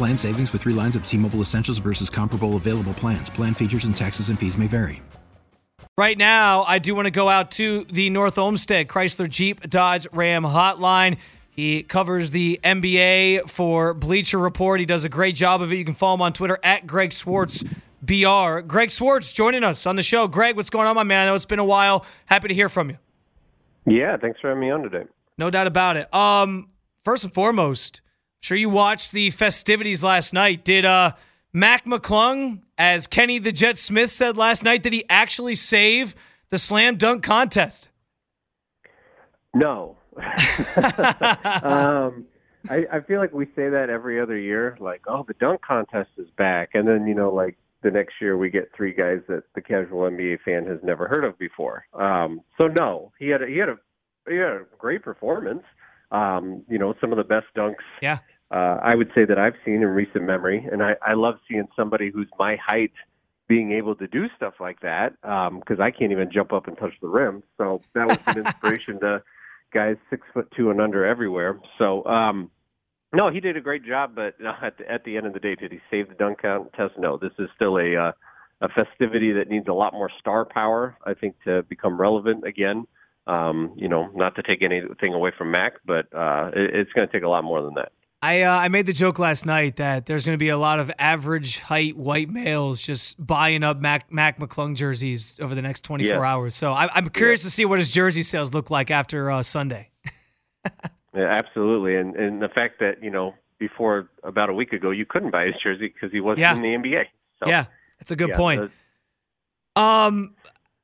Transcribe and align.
Plan 0.00 0.16
savings 0.16 0.50
with 0.50 0.62
three 0.62 0.72
lines 0.72 0.96
of 0.96 1.04
T 1.04 1.18
Mobile 1.18 1.42
Essentials 1.42 1.76
versus 1.76 2.08
comparable 2.08 2.56
available 2.56 2.94
plans. 2.94 3.28
Plan 3.28 3.52
features 3.52 3.84
and 3.84 3.94
taxes 3.94 4.30
and 4.30 4.38
fees 4.38 4.56
may 4.56 4.66
vary. 4.66 5.02
Right 5.98 6.16
now, 6.16 6.62
I 6.62 6.78
do 6.78 6.94
want 6.94 7.04
to 7.04 7.10
go 7.10 7.28
out 7.28 7.50
to 7.50 7.84
the 7.84 8.08
North 8.08 8.38
Olmsted 8.38 8.88
Chrysler 8.88 9.28
Jeep 9.28 9.68
Dodge 9.68 10.06
Ram 10.10 10.42
hotline. 10.42 11.18
He 11.50 11.82
covers 11.82 12.30
the 12.30 12.58
NBA 12.64 13.50
for 13.50 13.92
Bleacher 13.92 14.38
Report. 14.38 14.80
He 14.80 14.86
does 14.86 15.04
a 15.04 15.10
great 15.10 15.34
job 15.34 15.60
of 15.60 15.70
it. 15.70 15.76
You 15.76 15.84
can 15.84 15.92
follow 15.92 16.14
him 16.14 16.22
on 16.22 16.32
Twitter 16.32 16.58
at 16.64 16.86
Greg 16.86 17.12
Swartz. 17.12 17.62
BR. 18.00 18.60
Greg 18.60 18.90
Swartz 18.90 19.34
joining 19.34 19.64
us 19.64 19.84
on 19.84 19.96
the 19.96 20.02
show. 20.02 20.26
Greg, 20.26 20.56
what's 20.56 20.70
going 20.70 20.86
on, 20.86 20.96
my 20.96 21.02
man? 21.02 21.24
I 21.24 21.26
know 21.26 21.34
it's 21.34 21.44
been 21.44 21.58
a 21.58 21.64
while. 21.66 22.06
Happy 22.24 22.48
to 22.48 22.54
hear 22.54 22.70
from 22.70 22.88
you. 22.88 22.96
Yeah, 23.84 24.16
thanks 24.16 24.40
for 24.40 24.48
having 24.48 24.62
me 24.62 24.70
on 24.70 24.82
today. 24.82 25.04
No 25.36 25.50
doubt 25.50 25.66
about 25.66 25.98
it. 25.98 26.14
Um, 26.14 26.70
first 27.04 27.24
and 27.24 27.34
foremost, 27.34 28.00
sure 28.40 28.56
you 28.56 28.70
watched 28.70 29.12
the 29.12 29.30
festivities 29.30 30.02
last 30.02 30.32
night. 30.32 30.64
Did 30.64 30.84
uh, 30.84 31.12
Mac 31.52 31.84
McClung, 31.84 32.60
as 32.76 33.06
Kenny 33.06 33.38
the 33.38 33.52
Jet 33.52 33.78
Smith 33.78 34.10
said 34.10 34.36
last 34.36 34.64
night, 34.64 34.82
did 34.82 34.92
he 34.92 35.04
actually 35.08 35.54
save 35.54 36.14
the 36.48 36.58
slam 36.58 36.96
dunk 36.96 37.22
contest? 37.22 37.88
No. 39.54 39.96
um, 41.62 42.26
I, 42.68 42.84
I 42.92 43.00
feel 43.06 43.20
like 43.20 43.32
we 43.32 43.46
say 43.56 43.68
that 43.70 43.86
every 43.90 44.20
other 44.20 44.36
year, 44.36 44.76
like, 44.80 45.02
oh, 45.06 45.24
the 45.26 45.34
dunk 45.34 45.62
contest 45.62 46.10
is 46.18 46.28
back, 46.36 46.70
and 46.74 46.86
then 46.86 47.06
you 47.06 47.14
know, 47.14 47.32
like 47.32 47.56
the 47.82 47.90
next 47.90 48.14
year 48.20 48.36
we 48.36 48.50
get 48.50 48.70
three 48.76 48.92
guys 48.92 49.20
that 49.28 49.44
the 49.54 49.60
casual 49.60 50.10
NBA 50.10 50.40
fan 50.44 50.66
has 50.66 50.78
never 50.82 51.08
heard 51.08 51.24
of 51.24 51.38
before. 51.38 51.86
Um, 51.94 52.42
so 52.58 52.66
no, 52.66 53.12
he 53.18 53.28
had 53.28 53.42
a, 53.42 53.46
he 53.46 53.58
had 53.58 53.70
a 53.70 53.76
he 54.28 54.36
had 54.36 54.52
a 54.52 54.62
great 54.78 55.02
performance. 55.02 55.62
Um, 56.10 56.64
you 56.68 56.78
know, 56.78 56.94
some 57.00 57.12
of 57.12 57.18
the 57.18 57.24
best 57.24 57.46
dunks. 57.56 57.84
Yeah. 58.02 58.18
Uh, 58.50 58.78
I 58.82 58.96
would 58.96 59.10
say 59.14 59.24
that 59.24 59.38
I've 59.38 59.54
seen 59.64 59.76
in 59.76 59.86
recent 59.88 60.24
memory, 60.24 60.66
and 60.70 60.82
I, 60.82 60.96
I 61.06 61.14
love 61.14 61.36
seeing 61.48 61.68
somebody 61.76 62.10
who's 62.10 62.28
my 62.38 62.56
height 62.56 62.92
being 63.46 63.72
able 63.72 63.94
to 63.96 64.06
do 64.06 64.26
stuff 64.36 64.54
like 64.60 64.80
that 64.80 65.12
because 65.22 65.78
um, 65.78 65.80
I 65.80 65.90
can't 65.90 66.12
even 66.12 66.30
jump 66.32 66.52
up 66.52 66.68
and 66.68 66.76
touch 66.78 66.94
the 67.00 67.08
rim. 67.08 67.42
So 67.58 67.80
that 67.94 68.08
was 68.08 68.18
an 68.26 68.38
inspiration 68.46 69.00
to 69.00 69.22
guys 69.72 69.96
six 70.08 70.26
foot 70.32 70.52
two 70.56 70.70
and 70.70 70.80
under 70.80 71.04
everywhere. 71.04 71.60
So 71.78 72.04
um, 72.04 72.50
no, 73.12 73.30
he 73.30 73.40
did 73.40 73.56
a 73.56 73.60
great 73.60 73.84
job, 73.84 74.12
but 74.14 74.34
uh, 74.44 74.54
at 74.62 74.78
the, 74.78 74.90
at 74.90 75.04
the 75.04 75.16
end 75.16 75.26
of 75.26 75.32
the 75.32 75.40
day, 75.40 75.56
did 75.56 75.72
he 75.72 75.80
save 75.90 76.08
the 76.08 76.14
dunk 76.14 76.42
contest? 76.42 76.94
No, 76.98 77.18
this 77.18 77.32
is 77.38 77.48
still 77.56 77.76
a 77.78 77.96
uh, 77.96 78.12
a 78.60 78.68
festivity 78.68 79.32
that 79.32 79.48
needs 79.48 79.66
a 79.68 79.72
lot 79.72 79.92
more 79.92 80.10
star 80.20 80.44
power, 80.44 80.96
I 81.04 81.14
think, 81.14 81.34
to 81.44 81.62
become 81.64 82.00
relevant 82.00 82.46
again. 82.46 82.86
Um, 83.30 83.72
you 83.76 83.88
know, 83.88 84.10
not 84.14 84.34
to 84.36 84.42
take 84.42 84.60
anything 84.62 85.14
away 85.14 85.30
from 85.36 85.52
Mac, 85.52 85.74
but 85.86 86.06
uh, 86.12 86.50
it, 86.54 86.74
it's 86.74 86.92
going 86.92 87.06
to 87.06 87.12
take 87.12 87.22
a 87.22 87.28
lot 87.28 87.44
more 87.44 87.62
than 87.62 87.74
that. 87.74 87.92
I 88.22 88.42
uh, 88.42 88.56
I 88.56 88.68
made 88.68 88.84
the 88.84 88.92
joke 88.92 89.18
last 89.18 89.46
night 89.46 89.76
that 89.76 90.04
there's 90.04 90.26
going 90.26 90.34
to 90.34 90.38
be 90.38 90.50
a 90.50 90.58
lot 90.58 90.78
of 90.78 90.90
average 90.98 91.58
height 91.58 91.96
white 91.96 92.28
males 92.28 92.82
just 92.82 93.24
buying 93.24 93.62
up 93.62 93.80
Mac 93.80 94.12
Mac 94.12 94.38
McClung 94.38 94.76
jerseys 94.76 95.38
over 95.40 95.54
the 95.54 95.62
next 95.62 95.84
24 95.84 96.16
yeah. 96.16 96.20
hours. 96.20 96.54
So 96.54 96.72
I, 96.72 96.98
am 96.98 97.08
curious 97.08 97.42
yeah. 97.42 97.46
to 97.46 97.50
see 97.50 97.64
what 97.64 97.78
his 97.78 97.90
jersey 97.90 98.22
sales 98.22 98.52
look 98.52 98.68
like 98.68 98.90
after 98.90 99.30
uh, 99.30 99.42
Sunday. 99.42 99.90
yeah, 101.14 101.24
absolutely, 101.24 101.96
and 101.96 102.14
and 102.14 102.42
the 102.42 102.50
fact 102.50 102.78
that 102.80 103.02
you 103.02 103.10
know 103.10 103.34
before 103.58 104.10
about 104.22 104.50
a 104.50 104.54
week 104.54 104.74
ago 104.74 104.90
you 104.90 105.06
couldn't 105.06 105.30
buy 105.30 105.46
his 105.46 105.54
jersey 105.62 105.88
because 105.88 106.12
he 106.12 106.20
wasn't 106.20 106.44
in 106.56 106.62
the 106.62 106.88
NBA. 106.88 107.04
So, 107.42 107.48
yeah, 107.48 107.66
that's 107.98 108.10
a 108.10 108.16
good 108.16 108.34
point. 108.34 108.70
um, 109.76 110.34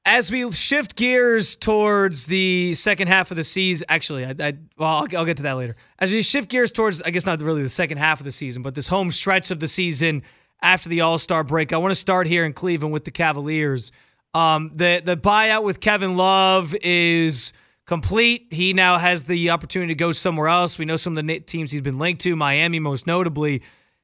as 0.07 0.31
we 0.31 0.51
shift 0.53 0.95
gears 0.95 1.57
towards 1.57 2.27
the 2.27 2.73
second 2.75 3.09
half 3.09 3.33
of 3.33 3.37
the 3.37 3.43
season, 3.43 3.85
actually, 3.91 4.25
I, 4.25 4.31
I 4.39 4.53
well, 4.79 4.91
I'll, 4.91 5.07
I'll, 5.17 5.25
get 5.25 5.37
to 5.39 5.43
that 5.43 5.55
later. 5.55 5.75
As 5.99 6.13
we 6.13 6.23
shift 6.23 6.49
gears 6.49 6.71
towards, 6.71 7.03
I 7.03 7.11
guess 7.11 7.27
not 7.27 7.43
really 7.43 7.65
the 7.65 7.69
second 7.69 7.99
half 7.99 8.21
of 8.21 8.25
the 8.25 8.33
season, 8.33 8.63
but 8.63 8.77
this 8.77 8.87
home 8.87 9.11
stretch 9.11 9.51
of 9.51 9.59
the 9.59 9.67
season 9.67 10.23
after 10.63 10.89
the 10.89 11.01
All 11.01 11.19
Star 11.19 11.43
break, 11.43 11.73
I 11.73 11.79
want 11.79 11.91
to 11.91 11.97
start 11.97 12.29
here 12.29 12.45
in 12.45 12.53
Cleveland 12.53 12.93
with 12.93 13.05
the 13.05 13.11
Cavaliers. 13.11 13.91
Um, 14.33 14.71
the 14.75 15.03
the 15.05 15.17
buyout 15.17 15.65
with 15.65 15.81
Kevin 15.81 16.17
Love 16.17 16.75
is 16.83 17.53
complete. 17.85 18.47
He 18.53 18.73
now 18.73 18.99
has 18.99 19.25
the 19.25 19.51
opportunity 19.51 19.93
to 19.93 19.99
go 19.99 20.13
somewhere 20.13 20.49
else. 20.49 20.79
We 20.79 20.85
know 20.85 20.97
some 20.97 21.19
of 21.19 21.27
the 21.27 21.41
teams 21.41 21.73
he's 21.73 21.81
been 21.81 21.99
linked 21.99 22.21
to, 22.23 22.37
Miami 22.37 22.79
most 22.79 23.09
notably. 23.09 23.63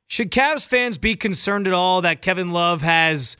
Should 0.09 0.33
Cavs 0.33 0.67
fans 0.67 0.99
be 0.99 1.15
concerned 1.15 1.69
at 1.69 1.73
all 1.73 2.03
that 2.03 2.23
Kevin 2.23 2.49
Love 2.49 2.83
has? 2.83 3.37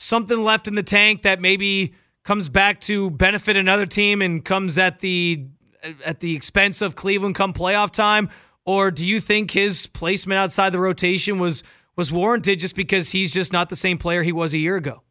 Something 0.00 0.42
left 0.42 0.66
in 0.66 0.74
the 0.74 0.82
tank 0.82 1.22
that 1.22 1.40
maybe 1.40 1.94
comes 2.24 2.48
back 2.48 2.80
to 2.80 3.10
benefit 3.10 3.56
another 3.56 3.86
team 3.86 4.22
and 4.22 4.44
comes 4.44 4.78
at 4.78 5.00
the 5.00 5.46
at 6.04 6.20
the 6.20 6.34
expense 6.34 6.82
of 6.82 6.96
Cleveland 6.96 7.34
come 7.34 7.52
playoff 7.52 7.90
time? 7.90 8.28
Or 8.64 8.90
do 8.90 9.06
you 9.06 9.20
think 9.20 9.50
his 9.50 9.86
placement 9.86 10.38
outside 10.38 10.72
the 10.72 10.80
rotation 10.80 11.38
was 11.38 11.62
was 11.96 12.10
warranted 12.10 12.58
just 12.58 12.76
because 12.76 13.12
he's 13.12 13.32
just 13.32 13.52
not 13.52 13.68
the 13.68 13.76
same 13.76 13.98
player 13.98 14.22
he 14.22 14.32
was 14.32 14.54
a 14.54 14.58
year 14.58 14.76
ago? 14.76 15.02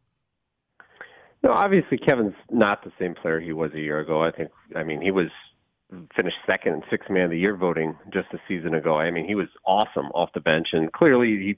No, 1.42 1.52
obviously 1.52 1.96
Kevin's 1.96 2.34
not 2.50 2.84
the 2.84 2.92
same 2.98 3.14
player 3.14 3.40
he 3.40 3.52
was 3.52 3.72
a 3.74 3.80
year 3.80 4.00
ago. 4.00 4.22
I 4.22 4.30
think 4.30 4.50
I 4.76 4.82
mean 4.82 5.00
he 5.00 5.10
was 5.10 5.28
finished 6.14 6.36
second 6.46 6.74
in 6.74 6.82
six 6.90 7.06
man 7.08 7.24
of 7.24 7.30
the 7.30 7.38
year 7.38 7.56
voting 7.56 7.96
just 8.12 8.28
a 8.32 8.38
season 8.46 8.74
ago. 8.74 8.96
I 8.96 9.10
mean 9.10 9.26
he 9.26 9.34
was 9.34 9.48
awesome 9.64 10.06
off 10.14 10.30
the 10.34 10.40
bench 10.40 10.68
and 10.72 10.92
clearly 10.92 11.28
he 11.28 11.56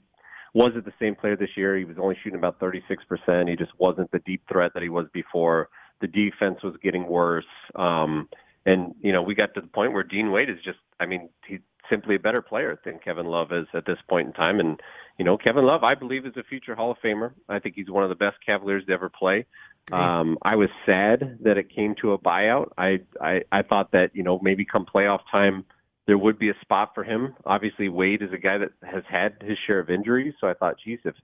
wasn't 0.53 0.85
the 0.85 0.93
same 0.99 1.15
player 1.15 1.35
this 1.35 1.49
year. 1.57 1.77
He 1.77 1.85
was 1.85 1.97
only 1.99 2.15
shooting 2.23 2.37
about 2.37 2.59
36%. 2.59 3.49
He 3.49 3.55
just 3.55 3.71
wasn't 3.79 4.11
the 4.11 4.19
deep 4.19 4.43
threat 4.51 4.71
that 4.73 4.83
he 4.83 4.89
was 4.89 5.07
before. 5.13 5.69
The 6.01 6.07
defense 6.07 6.59
was 6.63 6.75
getting 6.83 7.07
worse. 7.07 7.45
Um, 7.75 8.29
and, 8.65 8.95
you 9.01 9.11
know, 9.11 9.21
we 9.21 9.35
got 9.35 9.53
to 9.55 9.61
the 9.61 9.67
point 9.67 9.93
where 9.93 10.03
Dean 10.03 10.31
Wade 10.31 10.49
is 10.49 10.57
just, 10.63 10.79
I 10.99 11.05
mean, 11.05 11.29
he's 11.47 11.59
simply 11.89 12.15
a 12.15 12.19
better 12.19 12.41
player 12.41 12.79
than 12.85 12.99
Kevin 12.99 13.25
Love 13.25 13.51
is 13.51 13.67
at 13.73 13.85
this 13.85 13.97
point 14.07 14.27
in 14.27 14.33
time. 14.33 14.59
And, 14.59 14.79
you 15.17 15.25
know, 15.25 15.37
Kevin 15.37 15.65
Love, 15.65 15.83
I 15.83 15.95
believe, 15.95 16.25
is 16.25 16.33
a 16.37 16.43
future 16.43 16.75
Hall 16.75 16.91
of 16.91 16.97
Famer. 17.03 17.31
I 17.49 17.59
think 17.59 17.75
he's 17.75 17.89
one 17.89 18.03
of 18.03 18.09
the 18.09 18.15
best 18.15 18.37
Cavaliers 18.45 18.85
to 18.85 18.93
ever 18.93 19.09
play. 19.09 19.45
Um, 19.91 20.37
I 20.43 20.55
was 20.55 20.69
sad 20.85 21.39
that 21.43 21.57
it 21.57 21.73
came 21.73 21.93
to 22.01 22.13
a 22.13 22.17
buyout. 22.17 22.69
I, 22.77 23.01
I, 23.19 23.41
I 23.51 23.63
thought 23.63 23.91
that, 23.91 24.11
you 24.13 24.23
know, 24.23 24.39
maybe 24.41 24.65
come 24.65 24.85
playoff 24.85 25.19
time, 25.29 25.65
there 26.05 26.17
would 26.17 26.37
be 26.37 26.49
a 26.49 26.55
spot 26.61 26.91
for 26.93 27.03
him. 27.03 27.35
Obviously, 27.45 27.89
Wade 27.89 28.21
is 28.21 28.33
a 28.33 28.37
guy 28.37 28.57
that 28.57 28.71
has 28.83 29.03
had 29.09 29.35
his 29.41 29.57
share 29.65 29.79
of 29.79 29.89
injuries, 29.89 30.33
so 30.39 30.47
I 30.47 30.53
thought, 30.53 30.75
geez, 30.83 30.99
if 31.05 31.15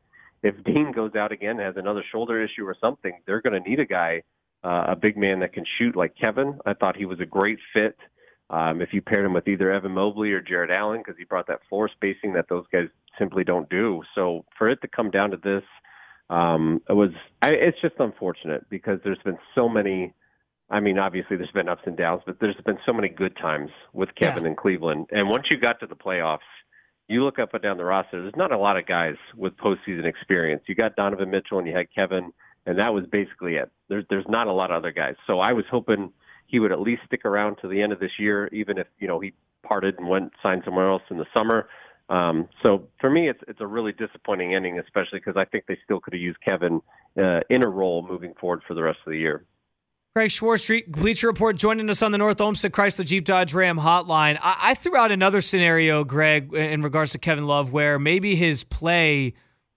if 0.41 0.55
Dean 0.63 0.93
goes 0.93 1.15
out 1.15 1.33
again, 1.33 1.57
has 1.57 1.75
another 1.75 2.03
shoulder 2.11 2.41
issue 2.41 2.65
or 2.65 2.75
something, 2.79 3.11
they're 3.25 3.41
going 3.41 3.61
to 3.61 3.69
need 3.69 3.81
a 3.81 3.85
guy, 3.85 4.23
uh, 4.63 4.85
a 4.87 4.95
big 4.95 5.17
man 5.17 5.41
that 5.41 5.51
can 5.51 5.65
shoot 5.77 5.97
like 5.97 6.13
Kevin. 6.15 6.57
I 6.65 6.73
thought 6.73 6.95
he 6.95 7.05
was 7.05 7.19
a 7.19 7.25
great 7.25 7.59
fit. 7.73 7.97
Um, 8.49 8.81
if 8.81 8.93
you 8.93 9.01
paired 9.01 9.25
him 9.25 9.33
with 9.33 9.49
either 9.49 9.71
Evan 9.71 9.91
Mobley 9.91 10.31
or 10.31 10.41
Jarrett 10.41 10.71
Allen, 10.71 11.01
because 11.01 11.17
he 11.17 11.25
brought 11.25 11.47
that 11.47 11.59
floor 11.67 11.89
spacing 11.93 12.33
that 12.33 12.47
those 12.49 12.65
guys 12.71 12.87
simply 13.19 13.43
don't 13.43 13.69
do. 13.69 14.01
So 14.15 14.45
for 14.57 14.69
it 14.69 14.81
to 14.81 14.87
come 14.87 15.11
down 15.11 15.31
to 15.31 15.37
this, 15.37 15.63
um, 16.29 16.81
it 16.89 16.93
was 16.93 17.09
I, 17.41 17.49
it's 17.49 17.81
just 17.81 17.95
unfortunate 17.99 18.67
because 18.69 18.99
there's 19.03 19.19
been 19.25 19.37
so 19.55 19.67
many 19.67 20.13
I 20.71 20.79
mean, 20.79 20.99
obviously 20.99 21.35
there's 21.37 21.51
been 21.51 21.67
ups 21.69 21.81
and 21.85 21.97
downs, 21.97 22.21
but 22.25 22.37
there's 22.39 22.55
been 22.65 22.77
so 22.85 22.93
many 22.93 23.09
good 23.09 23.35
times 23.37 23.71
with 23.93 24.09
Kevin 24.15 24.43
yeah. 24.43 24.51
in 24.51 24.55
Cleveland. 24.55 25.07
And 25.11 25.29
once 25.29 25.45
you 25.49 25.57
got 25.57 25.79
to 25.79 25.87
the 25.87 25.95
playoffs, 25.95 26.39
you 27.07 27.23
look 27.23 27.39
up 27.39 27.53
and 27.53 27.63
down 27.63 27.77
the 27.77 27.85
roster. 27.85 28.21
There's 28.21 28.35
not 28.37 28.51
a 28.51 28.57
lot 28.57 28.77
of 28.77 28.85
guys 28.85 29.15
with 29.35 29.57
postseason 29.57 30.05
experience. 30.05 30.63
You 30.67 30.75
got 30.75 30.95
Donovan 30.95 31.31
Mitchell 31.31 31.57
and 31.57 31.67
you 31.67 31.75
had 31.75 31.87
Kevin, 31.93 32.31
and 32.67 32.77
that 32.77 32.93
was 32.93 33.05
basically 33.11 33.55
it. 33.55 33.71
There's 33.89 34.05
there's 34.09 34.27
not 34.29 34.47
a 34.47 34.53
lot 34.53 34.69
of 34.69 34.77
other 34.77 34.91
guys. 34.91 35.15
So 35.25 35.39
I 35.39 35.53
was 35.53 35.65
hoping 35.71 36.13
he 36.45 36.59
would 36.59 36.71
at 36.71 36.79
least 36.79 37.01
stick 37.07 37.25
around 37.25 37.57
to 37.61 37.67
the 37.67 37.81
end 37.81 37.91
of 37.91 37.99
this 37.99 38.11
year, 38.19 38.47
even 38.53 38.77
if 38.77 38.85
you 38.99 39.07
know 39.07 39.19
he 39.19 39.33
parted 39.63 39.97
and 39.97 40.07
went 40.07 40.33
signed 40.41 40.61
somewhere 40.65 40.89
else 40.89 41.01
in 41.09 41.17
the 41.17 41.25
summer. 41.33 41.67
Um, 42.09 42.47
so 42.61 42.87
for 42.99 43.09
me, 43.09 43.27
it's 43.27 43.39
it's 43.47 43.61
a 43.61 43.67
really 43.67 43.91
disappointing 43.91 44.53
ending, 44.53 44.77
especially 44.77 45.19
because 45.19 45.35
I 45.35 45.45
think 45.45 45.65
they 45.67 45.79
still 45.83 45.99
could 45.99 46.13
have 46.13 46.21
used 46.21 46.39
Kevin 46.41 46.81
uh, 47.17 47.39
in 47.49 47.63
a 47.63 47.69
role 47.69 48.05
moving 48.07 48.33
forward 48.39 48.61
for 48.67 48.75
the 48.75 48.83
rest 48.83 48.99
of 49.05 49.11
the 49.11 49.17
year. 49.17 49.45
Greg 50.15 50.31
Swartz, 50.31 50.69
Bleacher 50.87 51.27
Report, 51.27 51.55
joining 51.55 51.87
us 51.87 52.01
on 52.01 52.11
the 52.11 52.17
North 52.17 52.41
Olmsted 52.41 52.71
Chrysler 52.71 53.05
Jeep 53.05 53.25
Dodge 53.25 53.53
Ram 53.53 53.77
hotline. 53.77 54.39
I, 54.41 54.57
I 54.63 54.73
threw 54.73 54.97
out 54.97 55.11
another 55.11 55.39
scenario, 55.39 56.03
Greg, 56.03 56.51
in 56.51 56.81
regards 56.81 57.11
to 57.11 57.19
Kevin 57.19 57.45
Love, 57.45 57.71
where 57.71 57.99
maybe 57.99 58.35
his 58.35 58.63
play 58.63 59.35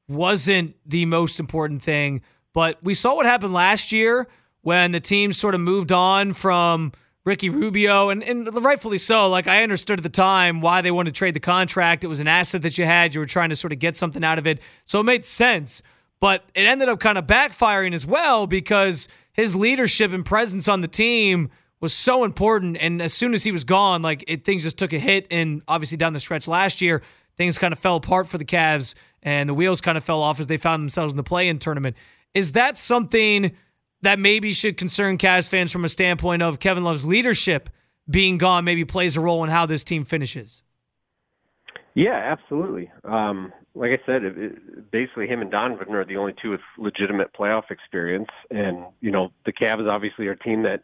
wasn't 0.08 0.74
the 0.86 1.04
most 1.04 1.38
important 1.38 1.82
thing, 1.82 2.22
but 2.54 2.82
we 2.82 2.94
saw 2.94 3.14
what 3.14 3.26
happened 3.26 3.52
last 3.52 3.92
year 3.92 4.26
when 4.62 4.92
the 4.92 5.00
team 5.00 5.34
sort 5.34 5.54
of 5.54 5.60
moved 5.60 5.92
on 5.92 6.32
from 6.32 6.92
Ricky 7.24 7.50
Rubio, 7.50 8.08
and, 8.08 8.22
and 8.22 8.52
rightfully 8.64 8.98
so. 8.98 9.28
Like 9.28 9.46
I 9.46 9.62
understood 9.62 9.98
at 9.98 10.02
the 10.02 10.08
time 10.08 10.62
why 10.62 10.80
they 10.80 10.90
wanted 10.90 11.14
to 11.14 11.18
trade 11.18 11.34
the 11.34 11.40
contract. 11.40 12.04
It 12.04 12.08
was 12.08 12.20
an 12.20 12.26
asset 12.26 12.62
that 12.62 12.78
you 12.78 12.86
had. 12.86 13.14
You 13.14 13.20
were 13.20 13.26
trying 13.26 13.50
to 13.50 13.56
sort 13.56 13.72
of 13.72 13.78
get 13.78 13.96
something 13.96 14.24
out 14.24 14.38
of 14.38 14.46
it. 14.46 14.60
So 14.86 14.98
it 15.00 15.04
made 15.04 15.24
sense. 15.24 15.82
But 16.20 16.44
it 16.54 16.62
ended 16.62 16.88
up 16.88 17.00
kind 17.00 17.18
of 17.18 17.26
backfiring 17.26 17.94
as 17.94 18.06
well 18.06 18.46
because 18.46 19.08
his 19.32 19.56
leadership 19.56 20.12
and 20.12 20.24
presence 20.24 20.68
on 20.68 20.80
the 20.80 20.88
team 20.88 21.50
was 21.80 21.92
so 21.92 22.24
important. 22.24 22.76
And 22.78 23.02
as 23.02 23.12
soon 23.12 23.34
as 23.34 23.44
he 23.44 23.52
was 23.52 23.64
gone, 23.64 24.02
like 24.02 24.24
it, 24.28 24.44
things 24.44 24.62
just 24.62 24.78
took 24.78 24.92
a 24.92 24.98
hit. 24.98 25.26
And 25.30 25.62
obviously 25.66 25.96
down 25.96 26.12
the 26.12 26.20
stretch 26.20 26.46
last 26.46 26.80
year, 26.80 27.02
things 27.36 27.58
kind 27.58 27.72
of 27.72 27.78
fell 27.78 27.96
apart 27.96 28.28
for 28.28 28.38
the 28.38 28.44
Cavs 28.44 28.94
and 29.22 29.48
the 29.48 29.54
wheels 29.54 29.80
kind 29.80 29.96
of 29.96 30.04
fell 30.04 30.22
off 30.22 30.40
as 30.40 30.46
they 30.46 30.56
found 30.56 30.82
themselves 30.82 31.12
in 31.12 31.16
the 31.16 31.22
play 31.22 31.48
in 31.48 31.58
tournament. 31.58 31.96
Is 32.34 32.52
that 32.52 32.76
something 32.76 33.52
that 34.02 34.18
maybe 34.18 34.52
should 34.52 34.76
concern 34.76 35.16
Cavs 35.16 35.48
fans 35.48 35.72
from 35.72 35.84
a 35.84 35.88
standpoint 35.88 36.42
of 36.42 36.58
Kevin 36.58 36.84
Love's 36.84 37.06
leadership 37.06 37.70
being 38.10 38.38
gone 38.38 38.64
maybe 38.64 38.84
plays 38.84 39.16
a 39.16 39.20
role 39.20 39.42
in 39.44 39.50
how 39.50 39.66
this 39.66 39.84
team 39.84 40.04
finishes. 40.04 40.62
Yeah, 41.94 42.14
absolutely. 42.14 42.90
Um, 43.04 43.52
like 43.74 43.90
I 43.90 44.06
said, 44.06 44.22
it, 44.24 44.36
it, 44.36 44.90
basically 44.90 45.26
him 45.26 45.40
and 45.40 45.50
Donovan 45.50 45.94
are 45.94 46.04
the 46.04 46.16
only 46.16 46.34
two 46.40 46.50
with 46.50 46.60
legitimate 46.78 47.32
playoff 47.32 47.70
experience, 47.70 48.28
and 48.50 48.84
you 49.00 49.10
know 49.10 49.32
the 49.46 49.52
Cavs 49.52 49.88
obviously 49.88 50.26
are 50.26 50.32
a 50.32 50.38
team 50.38 50.62
that 50.64 50.82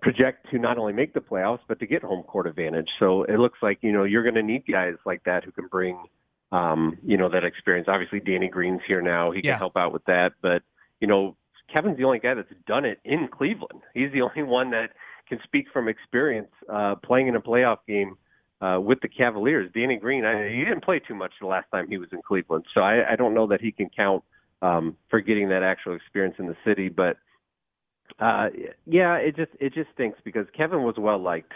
project 0.00 0.46
to 0.50 0.58
not 0.58 0.78
only 0.78 0.92
make 0.92 1.12
the 1.12 1.20
playoffs 1.20 1.60
but 1.68 1.78
to 1.80 1.86
get 1.86 2.02
home 2.02 2.22
court 2.22 2.46
advantage. 2.46 2.88
So 2.98 3.24
it 3.24 3.38
looks 3.38 3.58
like 3.62 3.78
you 3.82 3.92
know 3.92 4.04
you're 4.04 4.22
going 4.22 4.36
to 4.36 4.42
need 4.42 4.64
guys 4.70 4.94
like 5.04 5.24
that 5.24 5.44
who 5.44 5.52
can 5.52 5.66
bring 5.66 6.04
um, 6.52 6.98
you 7.04 7.16
know 7.16 7.28
that 7.28 7.44
experience. 7.44 7.88
Obviously, 7.90 8.20
Danny 8.20 8.48
Green's 8.48 8.82
here 8.86 9.02
now; 9.02 9.32
he 9.32 9.40
can 9.40 9.48
yeah. 9.48 9.58
help 9.58 9.76
out 9.76 9.92
with 9.92 10.04
that, 10.04 10.32
but 10.40 10.62
you 11.00 11.08
know 11.08 11.36
Kevin's 11.72 11.96
the 11.96 12.04
only 12.04 12.20
guy 12.20 12.34
that's 12.34 12.48
done 12.66 12.84
it 12.84 12.98
in 13.04 13.28
Cleveland. 13.28 13.82
He's 13.94 14.12
the 14.12 14.22
only 14.22 14.42
one 14.42 14.70
that 14.70 14.90
can 15.28 15.38
speak 15.44 15.66
from 15.72 15.88
experience 15.88 16.50
uh, 16.72 16.96
playing 16.96 17.28
in 17.28 17.36
a 17.36 17.40
playoff 17.40 17.78
game 17.86 18.16
uh, 18.60 18.78
with 18.80 19.00
the 19.00 19.08
Cavaliers. 19.08 19.70
Danny 19.74 19.96
Green, 19.96 20.24
I, 20.24 20.48
he 20.48 20.64
didn't 20.64 20.84
play 20.84 21.00
too 21.00 21.14
much 21.14 21.32
the 21.40 21.46
last 21.46 21.66
time 21.70 21.88
he 21.88 21.98
was 21.98 22.08
in 22.12 22.20
Cleveland, 22.22 22.64
so 22.74 22.80
I, 22.80 23.12
I 23.12 23.16
don't 23.16 23.34
know 23.34 23.46
that 23.48 23.60
he 23.60 23.72
can 23.72 23.88
count 23.94 24.22
um, 24.62 24.96
for 25.08 25.20
getting 25.20 25.48
that 25.48 25.62
actual 25.62 25.94
experience 25.94 26.36
in 26.38 26.46
the 26.46 26.56
city. 26.64 26.88
But 26.88 27.16
uh, 28.18 28.48
yeah, 28.86 29.14
it 29.14 29.36
just 29.36 29.52
it 29.60 29.72
just 29.72 29.90
stinks 29.94 30.18
because 30.24 30.46
Kevin 30.56 30.82
was 30.82 30.96
well 30.98 31.18
liked 31.18 31.52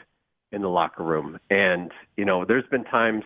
in 0.52 0.62
the 0.62 0.68
locker 0.68 1.02
room, 1.02 1.38
and 1.50 1.90
you 2.16 2.24
know, 2.24 2.44
there's 2.44 2.66
been 2.70 2.84
times 2.84 3.24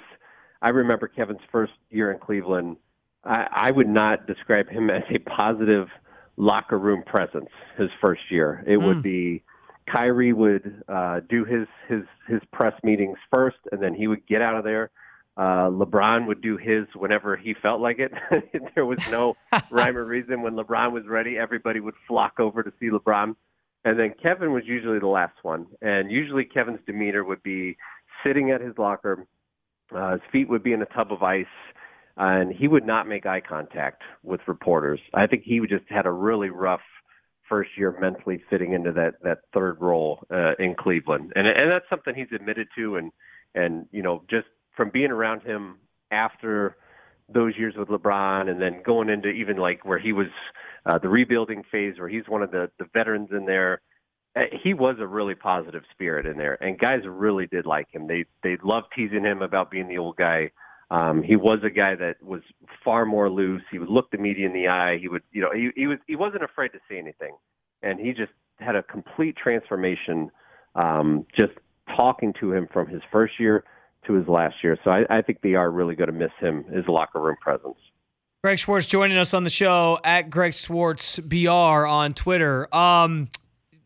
I 0.60 0.70
remember 0.70 1.08
Kevin's 1.08 1.40
first 1.52 1.72
year 1.90 2.10
in 2.10 2.18
Cleveland. 2.18 2.76
I, 3.24 3.46
I 3.54 3.70
would 3.70 3.88
not 3.88 4.26
describe 4.26 4.68
him 4.68 4.90
as 4.90 5.02
a 5.14 5.18
positive 5.18 5.88
locker 6.36 6.78
room 6.78 7.02
presence 7.04 7.50
his 7.76 7.90
first 8.00 8.22
year. 8.30 8.64
It 8.66 8.78
mm. 8.78 8.86
would 8.86 9.02
be 9.02 9.42
Kyrie 9.90 10.32
would 10.32 10.82
uh, 10.88 11.20
do 11.28 11.44
his 11.44 11.66
his 11.88 12.02
his 12.26 12.40
press 12.52 12.74
meetings 12.82 13.18
first, 13.30 13.58
and 13.72 13.82
then 13.82 13.94
he 13.94 14.06
would 14.06 14.26
get 14.26 14.42
out 14.42 14.56
of 14.56 14.64
there. 14.64 14.90
Uh, 15.36 15.70
LeBron 15.70 16.26
would 16.26 16.42
do 16.42 16.56
his 16.56 16.86
whenever 16.96 17.36
he 17.36 17.54
felt 17.54 17.80
like 17.80 17.98
it. 18.00 18.12
there 18.74 18.84
was 18.84 18.98
no 19.10 19.36
rhyme 19.70 19.96
or 19.96 20.04
reason. 20.04 20.42
When 20.42 20.54
LeBron 20.54 20.92
was 20.92 21.04
ready, 21.06 21.38
everybody 21.38 21.78
would 21.78 21.94
flock 22.08 22.40
over 22.40 22.62
to 22.62 22.72
see 22.80 22.90
LeBron. 22.90 23.36
And 23.84 23.98
then 23.98 24.14
Kevin 24.20 24.52
was 24.52 24.64
usually 24.66 24.98
the 24.98 25.06
last 25.06 25.36
one. 25.42 25.66
And 25.80 26.10
usually 26.10 26.44
Kevin's 26.44 26.80
demeanor 26.86 27.22
would 27.22 27.42
be 27.44 27.76
sitting 28.26 28.50
at 28.50 28.60
his 28.60 28.76
locker. 28.78 29.26
Uh, 29.94 30.12
his 30.12 30.20
feet 30.32 30.48
would 30.48 30.64
be 30.64 30.72
in 30.72 30.82
a 30.82 30.86
tub 30.86 31.12
of 31.12 31.22
ice 31.22 31.46
and 32.18 32.52
he 32.52 32.66
would 32.66 32.84
not 32.84 33.06
make 33.06 33.24
eye 33.24 33.40
contact 33.40 34.02
with 34.24 34.40
reporters. 34.48 35.00
I 35.14 35.28
think 35.28 35.44
he 35.44 35.60
just 35.60 35.84
had 35.88 36.04
a 36.04 36.10
really 36.10 36.50
rough 36.50 36.80
first 37.48 37.70
year 37.76 37.96
mentally 38.00 38.42
fitting 38.50 38.72
into 38.72 38.92
that 38.92 39.14
that 39.22 39.38
third 39.52 39.80
role 39.80 40.20
uh, 40.30 40.52
in 40.58 40.74
Cleveland, 40.74 41.32
and 41.34 41.46
and 41.46 41.70
that's 41.70 41.88
something 41.90 42.14
he's 42.14 42.32
admitted 42.34 42.68
to, 42.76 42.96
and 42.96 43.12
and 43.54 43.86
you 43.92 44.02
know 44.02 44.22
just 44.28 44.46
from 44.76 44.90
being 44.90 45.10
around 45.10 45.42
him 45.42 45.78
after 46.10 46.76
those 47.32 47.54
years 47.58 47.74
with 47.76 47.88
LeBron, 47.88 48.48
and 48.48 48.60
then 48.60 48.82
going 48.84 49.08
into 49.08 49.28
even 49.28 49.56
like 49.56 49.84
where 49.84 49.98
he 49.98 50.12
was 50.12 50.28
uh, 50.86 50.98
the 50.98 51.08
rebuilding 51.08 51.62
phase, 51.70 51.98
where 51.98 52.08
he's 52.08 52.28
one 52.28 52.42
of 52.42 52.50
the 52.50 52.70
the 52.78 52.86
veterans 52.92 53.28
in 53.30 53.44
there. 53.46 53.80
Uh, 54.36 54.42
he 54.62 54.74
was 54.74 54.96
a 55.00 55.06
really 55.06 55.34
positive 55.34 55.82
spirit 55.92 56.26
in 56.26 56.36
there, 56.36 56.62
and 56.62 56.78
guys 56.78 57.00
really 57.06 57.46
did 57.46 57.66
like 57.66 57.86
him. 57.90 58.06
They 58.06 58.24
they 58.42 58.56
loved 58.62 58.86
teasing 58.94 59.24
him 59.24 59.42
about 59.42 59.70
being 59.70 59.88
the 59.88 59.98
old 59.98 60.16
guy 60.16 60.50
um, 60.90 61.22
he 61.22 61.36
was 61.36 61.58
a 61.64 61.70
guy 61.70 61.94
that 61.96 62.22
was 62.22 62.40
far 62.84 63.04
more 63.04 63.30
loose. 63.30 63.62
He 63.70 63.78
would 63.78 63.90
look 63.90 64.10
the 64.10 64.18
media 64.18 64.46
in 64.46 64.54
the 64.54 64.68
eye. 64.68 64.98
He 65.00 65.08
would, 65.08 65.22
you 65.32 65.42
know, 65.42 65.50
he, 65.54 65.70
he 65.76 65.86
was 65.86 65.98
he 66.06 66.16
wasn't 66.16 66.44
afraid 66.44 66.68
to 66.68 66.78
say 66.88 66.98
anything, 66.98 67.36
and 67.82 68.00
he 68.00 68.12
just 68.12 68.32
had 68.58 68.74
a 68.74 68.82
complete 68.82 69.36
transformation. 69.36 70.30
Um, 70.74 71.26
just 71.36 71.52
talking 71.96 72.32
to 72.40 72.52
him 72.52 72.68
from 72.72 72.86
his 72.86 73.02
first 73.10 73.34
year 73.38 73.64
to 74.06 74.14
his 74.14 74.28
last 74.28 74.56
year. 74.62 74.78
So 74.84 74.90
I, 74.90 75.04
I 75.10 75.22
think 75.22 75.40
they 75.42 75.54
are 75.54 75.70
really 75.70 75.94
going 75.94 76.08
to 76.08 76.12
miss 76.12 76.30
him, 76.40 76.64
his 76.64 76.84
locker 76.88 77.20
room 77.20 77.36
presence. 77.40 77.76
Greg 78.44 78.58
Swartz 78.58 78.86
joining 78.86 79.18
us 79.18 79.34
on 79.34 79.42
the 79.42 79.50
show 79.50 79.98
at 80.04 80.30
Greg 80.30 80.54
Swartz 80.54 81.18
BR 81.18 81.48
on 81.48 82.14
Twitter. 82.14 82.72
Um, 82.74 83.28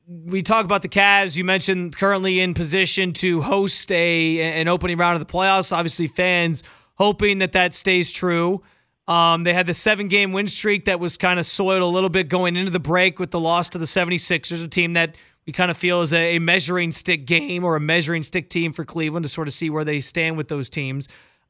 we 0.06 0.42
talk 0.42 0.64
about 0.66 0.82
the 0.82 0.88
Cavs. 0.88 1.36
You 1.36 1.44
mentioned 1.44 1.96
currently 1.96 2.40
in 2.40 2.52
position 2.52 3.12
to 3.14 3.40
host 3.40 3.90
a 3.90 4.60
an 4.60 4.68
opening 4.68 4.98
round 4.98 5.20
of 5.20 5.26
the 5.26 5.32
playoffs. 5.32 5.74
Obviously, 5.74 6.06
fans 6.06 6.62
hoping 7.02 7.38
that 7.38 7.50
that 7.50 7.74
stays 7.74 8.12
true. 8.12 8.62
Um, 9.08 9.42
they 9.42 9.52
had 9.52 9.66
the 9.66 9.74
seven 9.74 10.06
game 10.06 10.32
win 10.32 10.46
streak 10.46 10.84
that 10.84 11.00
was 11.00 11.16
kind 11.16 11.40
of 11.40 11.44
soiled 11.44 11.82
a 11.82 11.86
little 11.86 12.08
bit 12.08 12.28
going 12.28 12.54
into 12.54 12.70
the 12.70 12.78
break 12.78 13.18
with 13.18 13.32
the 13.32 13.40
loss 13.40 13.68
to 13.70 13.78
the 13.78 13.86
76ers, 13.86 14.64
a 14.64 14.68
team 14.68 14.92
that 14.92 15.16
we 15.44 15.52
kind 15.52 15.72
of 15.72 15.76
feel 15.76 16.02
is 16.02 16.12
a, 16.12 16.36
a 16.36 16.38
measuring 16.38 16.92
stick 16.92 17.26
game 17.26 17.64
or 17.64 17.74
a 17.74 17.80
measuring 17.80 18.22
stick 18.22 18.48
team 18.48 18.72
for 18.72 18.84
Cleveland 18.84 19.24
to 19.24 19.28
sort 19.28 19.48
of 19.48 19.54
see 19.54 19.68
where 19.68 19.82
they 19.82 19.98
stand 19.98 20.36
with 20.36 20.46
those 20.46 20.70
teams. 20.70 21.08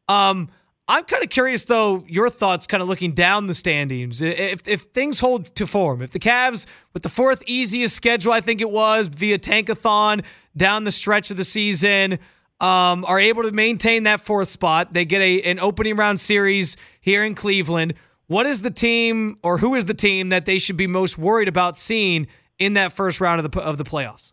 Um, 0.09 0.49
I'm 0.89 1.05
kind 1.05 1.23
of 1.23 1.29
curious, 1.29 1.67
though, 1.67 2.03
your 2.09 2.31
thoughts 2.31 2.67
kind 2.67 2.83
of 2.83 2.89
looking 2.89 3.13
down 3.13 3.47
the 3.47 3.55
standings. 3.55 4.23
If, 4.23 4.67
if 4.67 4.83
things 4.95 5.21
hold 5.21 5.55
to 5.57 5.67
form, 5.67 6.01
if 6.01 6.13
the 6.13 6.19
Cavs, 6.19 6.65
with 6.95 7.03
the 7.03 7.11
fourth 7.11 7.43
easiest 7.47 7.95
schedule, 7.95 8.33
I 8.33 8.41
think 8.41 8.63
it 8.63 8.71
was, 8.71 9.09
via 9.09 9.39
Tankathon 9.39 10.25
down 10.57 10.85
the 10.85 10.93
stretch 10.93 11.31
of 11.31 11.37
the 11.37 11.45
season, 11.45 12.19
um, 12.63 13.05
are 13.05 13.19
able 13.19 13.43
to 13.43 13.51
maintain 13.51 14.05
that 14.05 14.21
fourth 14.21 14.49
spot. 14.49 14.95
They 14.95 15.05
get 15.05 15.21
a 15.21 15.43
an 15.43 15.59
opening 15.59 15.97
round 15.97 16.21
series 16.21 16.77
here 17.01 17.25
in 17.25 17.35
Cleveland. 17.35 17.95
What 18.29 18.47
is 18.47 18.63
the 18.63 18.71
team, 18.71 19.37
or 19.43 19.59
who 19.59 19.75
is 19.75 19.85
the 19.85 19.95
team 19.95 20.31
that 20.31 20.47
they 20.47 20.59
should 20.59 20.77
be 20.77 20.87
most 20.87 21.19
worried 21.19 21.49
about 21.49 21.77
seeing 21.77 22.29
in 22.59 22.75
that 22.75 22.93
first 22.93 23.21
round 23.21 23.45
of 23.45 23.51
the 23.51 23.61
of 23.61 23.77
the 23.77 23.85
playoffs? 23.85 24.33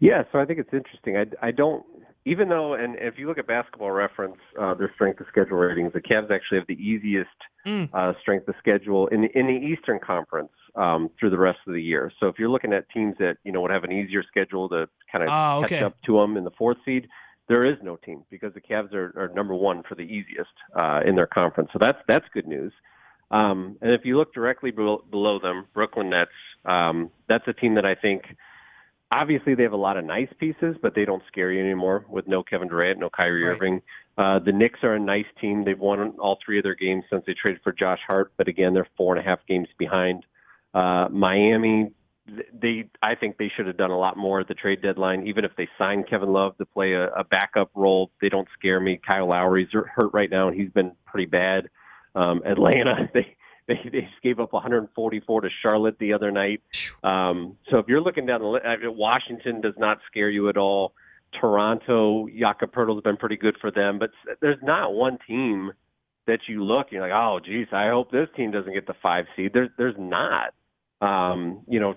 Yeah, 0.00 0.22
so 0.30 0.38
I 0.38 0.44
think 0.44 0.60
it's 0.60 0.72
interesting. 0.72 1.16
I, 1.16 1.48
I 1.48 1.50
don't 1.50 1.84
even 2.28 2.50
though, 2.50 2.74
and 2.74 2.96
if 2.98 3.18
you 3.18 3.26
look 3.26 3.38
at 3.38 3.46
Basketball 3.46 3.90
Reference, 3.90 4.36
uh, 4.60 4.74
their 4.74 4.92
strength 4.94 5.18
of 5.20 5.26
schedule 5.28 5.56
ratings, 5.56 5.92
the 5.94 6.00
Cavs 6.00 6.30
actually 6.30 6.58
have 6.58 6.66
the 6.66 6.74
easiest 6.74 7.30
mm. 7.66 7.88
uh, 7.94 8.12
strength 8.20 8.46
of 8.48 8.54
schedule 8.58 9.06
in 9.06 9.22
the, 9.22 9.38
in 9.38 9.46
the 9.46 9.52
Eastern 9.52 9.98
Conference 9.98 10.52
um, 10.76 11.10
through 11.18 11.30
the 11.30 11.38
rest 11.38 11.58
of 11.66 11.72
the 11.72 11.82
year. 11.82 12.12
So 12.20 12.26
if 12.26 12.38
you're 12.38 12.50
looking 12.50 12.74
at 12.74 12.88
teams 12.90 13.14
that 13.18 13.38
you 13.44 13.52
know 13.52 13.62
would 13.62 13.70
have 13.70 13.84
an 13.84 13.92
easier 13.92 14.22
schedule 14.22 14.68
to 14.68 14.88
kind 15.10 15.24
of 15.24 15.30
oh, 15.30 15.64
okay. 15.64 15.76
catch 15.76 15.84
up 15.84 15.96
to 16.04 16.20
them 16.20 16.36
in 16.36 16.44
the 16.44 16.50
fourth 16.58 16.76
seed, 16.84 17.08
there 17.48 17.64
is 17.64 17.78
no 17.82 17.96
team 17.96 18.24
because 18.30 18.52
the 18.52 18.60
Cavs 18.60 18.92
are, 18.92 19.12
are 19.16 19.32
number 19.34 19.54
one 19.54 19.82
for 19.88 19.94
the 19.94 20.02
easiest 20.02 20.50
uh, 20.78 21.00
in 21.06 21.14
their 21.14 21.26
conference. 21.26 21.70
So 21.72 21.78
that's 21.80 21.98
that's 22.06 22.26
good 22.34 22.46
news. 22.46 22.72
Um, 23.30 23.76
and 23.80 23.92
if 23.92 24.02
you 24.04 24.18
look 24.18 24.34
directly 24.34 24.70
below, 24.70 25.02
below 25.10 25.38
them, 25.38 25.66
Brooklyn 25.74 26.10
Nets, 26.10 26.30
um, 26.64 27.10
that's 27.28 27.46
a 27.46 27.52
team 27.52 27.74
that 27.74 27.84
I 27.84 27.94
think 27.94 28.22
obviously 29.10 29.54
they 29.54 29.62
have 29.62 29.72
a 29.72 29.76
lot 29.76 29.96
of 29.96 30.04
nice 30.04 30.28
pieces, 30.38 30.76
but 30.80 30.94
they 30.94 31.04
don't 31.04 31.22
scare 31.28 31.50
you 31.52 31.60
anymore 31.60 32.04
with 32.08 32.26
no 32.26 32.42
Kevin 32.42 32.68
Durant, 32.68 32.98
no 32.98 33.10
Kyrie 33.10 33.44
right. 33.44 33.56
Irving. 33.56 33.82
Uh, 34.16 34.38
the 34.38 34.52
Knicks 34.52 34.80
are 34.82 34.94
a 34.94 35.00
nice 35.00 35.26
team. 35.40 35.64
They've 35.64 35.78
won 35.78 36.16
all 36.18 36.38
three 36.44 36.58
of 36.58 36.64
their 36.64 36.74
games 36.74 37.04
since 37.10 37.24
they 37.26 37.34
traded 37.34 37.62
for 37.62 37.72
Josh 37.72 38.00
Hart, 38.06 38.32
but 38.36 38.48
again, 38.48 38.74
they're 38.74 38.88
four 38.96 39.16
and 39.16 39.24
a 39.24 39.28
half 39.28 39.38
games 39.46 39.68
behind. 39.78 40.26
Uh, 40.74 41.08
Miami, 41.10 41.92
they 42.52 42.90
I 43.02 43.14
think 43.14 43.38
they 43.38 43.50
should 43.56 43.66
have 43.66 43.78
done 43.78 43.90
a 43.90 43.98
lot 43.98 44.16
more 44.16 44.40
at 44.40 44.48
the 44.48 44.54
trade 44.54 44.82
deadline. 44.82 45.26
Even 45.26 45.44
if 45.44 45.52
they 45.56 45.68
signed 45.78 46.08
Kevin 46.08 46.30
Love 46.30 46.58
to 46.58 46.66
play 46.66 46.92
a, 46.92 47.06
a 47.08 47.24
backup 47.24 47.70
role, 47.74 48.10
they 48.20 48.28
don't 48.28 48.48
scare 48.58 48.80
me. 48.80 49.00
Kyle 49.04 49.28
Lowry's 49.28 49.68
hurt 49.72 50.10
right 50.12 50.30
now, 50.30 50.48
and 50.48 50.60
he's 50.60 50.70
been 50.70 50.92
pretty 51.06 51.26
bad. 51.26 51.70
Um, 52.14 52.42
Atlanta, 52.44 53.08
they 53.14 53.36
they, 53.68 53.74
they 53.92 54.00
just 54.00 54.22
gave 54.22 54.40
up 54.40 54.52
144 54.52 55.40
to 55.42 55.48
Charlotte 55.62 55.98
the 56.00 56.12
other 56.12 56.32
night. 56.32 56.62
Um, 57.04 57.56
so 57.70 57.78
if 57.78 57.86
you're 57.86 58.00
looking 58.00 58.26
down 58.26 58.40
the 58.40 58.48
list, 58.48 58.64
Washington 58.84 59.60
does 59.60 59.74
not 59.78 59.98
scare 60.10 60.30
you 60.30 60.48
at 60.48 60.56
all. 60.56 60.94
Toronto, 61.38 62.26
Jakob 62.36 62.72
Poeltl's 62.72 63.02
been 63.02 63.18
pretty 63.18 63.36
good 63.36 63.56
for 63.60 63.70
them, 63.70 63.98
but 63.98 64.10
there's 64.40 64.58
not 64.62 64.94
one 64.94 65.18
team 65.26 65.72
that 66.26 66.40
you 66.48 66.64
look 66.64 66.86
and 66.86 66.92
you're 66.92 67.02
like, 67.02 67.12
oh, 67.12 67.38
geez, 67.44 67.66
I 67.72 67.88
hope 67.88 68.10
this 68.10 68.28
team 68.34 68.50
doesn't 68.50 68.72
get 68.72 68.86
the 68.86 68.94
five 69.02 69.26
seed. 69.36 69.52
There's 69.52 69.70
there's 69.76 69.94
not. 69.98 70.54
Um, 71.00 71.62
you 71.68 71.80
know, 71.80 71.94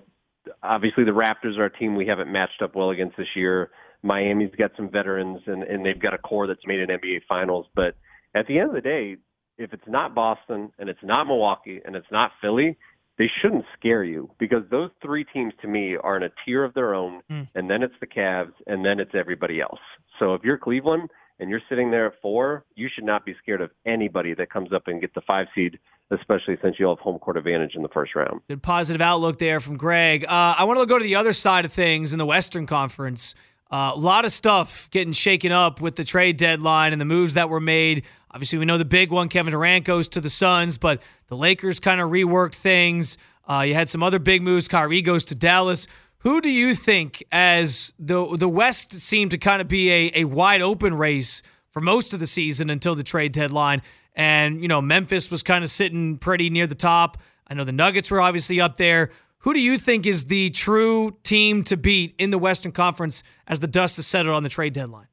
obviously 0.62 1.04
the 1.04 1.12
Raptors 1.12 1.58
are 1.58 1.66
a 1.66 1.72
team 1.72 1.96
we 1.96 2.06
haven't 2.06 2.30
matched 2.30 2.62
up 2.62 2.74
well 2.74 2.90
against 2.90 3.16
this 3.16 3.28
year. 3.34 3.70
Miami's 4.02 4.54
got 4.56 4.72
some 4.76 4.90
veterans 4.90 5.40
and, 5.46 5.62
and 5.62 5.84
they've 5.84 6.00
got 6.00 6.14
a 6.14 6.18
core 6.18 6.46
that's 6.46 6.66
made 6.66 6.80
an 6.80 6.88
NBA 6.88 7.22
Finals. 7.28 7.66
But 7.74 7.94
at 8.34 8.46
the 8.46 8.58
end 8.58 8.68
of 8.70 8.74
the 8.74 8.80
day, 8.80 9.16
if 9.58 9.72
it's 9.72 9.86
not 9.86 10.14
Boston 10.14 10.72
and 10.78 10.88
it's 10.88 11.02
not 11.02 11.26
Milwaukee 11.26 11.80
and 11.84 11.96
it's 11.96 12.10
not 12.10 12.32
Philly, 12.40 12.76
they 13.18 13.30
shouldn't 13.40 13.64
scare 13.78 14.04
you 14.04 14.30
because 14.38 14.62
those 14.70 14.90
three 15.02 15.24
teams 15.24 15.52
to 15.62 15.68
me 15.68 15.96
are 16.02 16.16
in 16.16 16.22
a 16.22 16.30
tier 16.44 16.64
of 16.64 16.74
their 16.74 16.94
own, 16.94 17.22
mm. 17.30 17.46
and 17.54 17.70
then 17.70 17.82
it's 17.82 17.94
the 18.00 18.06
Cavs, 18.06 18.52
and 18.66 18.84
then 18.84 18.98
it's 18.98 19.12
everybody 19.14 19.60
else. 19.60 19.80
So 20.18 20.34
if 20.34 20.42
you're 20.42 20.58
Cleveland 20.58 21.10
and 21.38 21.50
you're 21.50 21.60
sitting 21.68 21.90
there 21.90 22.06
at 22.06 22.14
four, 22.22 22.64
you 22.74 22.88
should 22.92 23.04
not 23.04 23.24
be 23.24 23.34
scared 23.42 23.60
of 23.60 23.70
anybody 23.86 24.34
that 24.34 24.50
comes 24.50 24.72
up 24.72 24.84
and 24.86 25.00
gets 25.00 25.14
the 25.14 25.20
five 25.26 25.46
seed, 25.54 25.78
especially 26.10 26.56
since 26.62 26.76
you'll 26.78 26.94
have 26.94 27.02
home 27.02 27.18
court 27.18 27.36
advantage 27.36 27.72
in 27.74 27.82
the 27.82 27.88
first 27.88 28.14
round. 28.14 28.40
Good 28.48 28.62
positive 28.62 29.00
outlook 29.00 29.38
there 29.38 29.60
from 29.60 29.76
Greg. 29.76 30.24
Uh, 30.24 30.54
I 30.58 30.64
want 30.64 30.80
to 30.80 30.86
go 30.86 30.98
to 30.98 31.04
the 31.04 31.16
other 31.16 31.32
side 31.32 31.64
of 31.64 31.72
things 31.72 32.12
in 32.12 32.18
the 32.18 32.26
Western 32.26 32.66
Conference. 32.66 33.34
A 33.72 33.96
lot 33.96 34.26
of 34.26 34.32
stuff 34.32 34.90
getting 34.90 35.14
shaken 35.14 35.50
up 35.50 35.80
with 35.80 35.96
the 35.96 36.04
trade 36.04 36.36
deadline 36.36 36.92
and 36.92 37.00
the 37.00 37.06
moves 37.06 37.34
that 37.34 37.48
were 37.48 37.60
made. 37.60 38.04
Obviously, 38.30 38.58
we 38.58 38.66
know 38.66 38.76
the 38.76 38.84
big 38.84 39.10
one, 39.10 39.28
Kevin 39.28 39.50
Durant 39.52 39.86
goes 39.86 40.08
to 40.08 40.20
the 40.20 40.28
Suns, 40.28 40.76
but 40.76 41.00
the 41.28 41.36
Lakers 41.36 41.80
kind 41.80 41.98
of 42.00 42.10
reworked 42.10 42.54
things. 42.54 43.16
Uh, 43.48 43.64
you 43.66 43.74
had 43.74 43.88
some 43.88 44.02
other 44.02 44.18
big 44.18 44.42
moves. 44.42 44.68
Kyrie 44.68 45.00
goes 45.00 45.24
to 45.26 45.34
Dallas. 45.34 45.86
Who 46.18 46.40
do 46.42 46.50
you 46.50 46.74
think, 46.74 47.24
as 47.32 47.94
the 47.98 48.36
the 48.36 48.48
West 48.48 49.00
seemed 49.00 49.32
to 49.32 49.38
kind 49.38 49.60
of 49.60 49.68
be 49.68 49.90
a, 49.90 50.12
a 50.16 50.24
wide 50.24 50.62
open 50.62 50.94
race 50.94 51.42
for 51.70 51.80
most 51.80 52.12
of 52.12 52.20
the 52.20 52.26
season 52.26 52.70
until 52.70 52.94
the 52.94 53.02
trade 53.02 53.32
deadline, 53.32 53.82
and 54.14 54.62
you 54.62 54.68
know 54.68 54.80
Memphis 54.80 55.30
was 55.30 55.42
kind 55.42 55.64
of 55.64 55.70
sitting 55.70 56.18
pretty 56.18 56.48
near 56.48 56.66
the 56.66 56.74
top. 56.74 57.18
I 57.48 57.54
know 57.54 57.64
the 57.64 57.72
Nuggets 57.72 58.10
were 58.10 58.20
obviously 58.20 58.60
up 58.60 58.76
there. 58.76 59.10
Who 59.42 59.52
do 59.54 59.60
you 59.60 59.76
think 59.76 60.06
is 60.06 60.26
the 60.26 60.50
true 60.50 61.16
team 61.24 61.64
to 61.64 61.76
beat 61.76 62.14
in 62.16 62.30
the 62.30 62.38
Western 62.38 62.70
Conference 62.70 63.22
as 63.46 63.58
the 63.58 63.66
dust 63.66 63.96
has 63.96 64.06
settled 64.06 64.36
on 64.36 64.44
the 64.44 64.48
trade 64.48 64.72
deadline? 64.72 65.08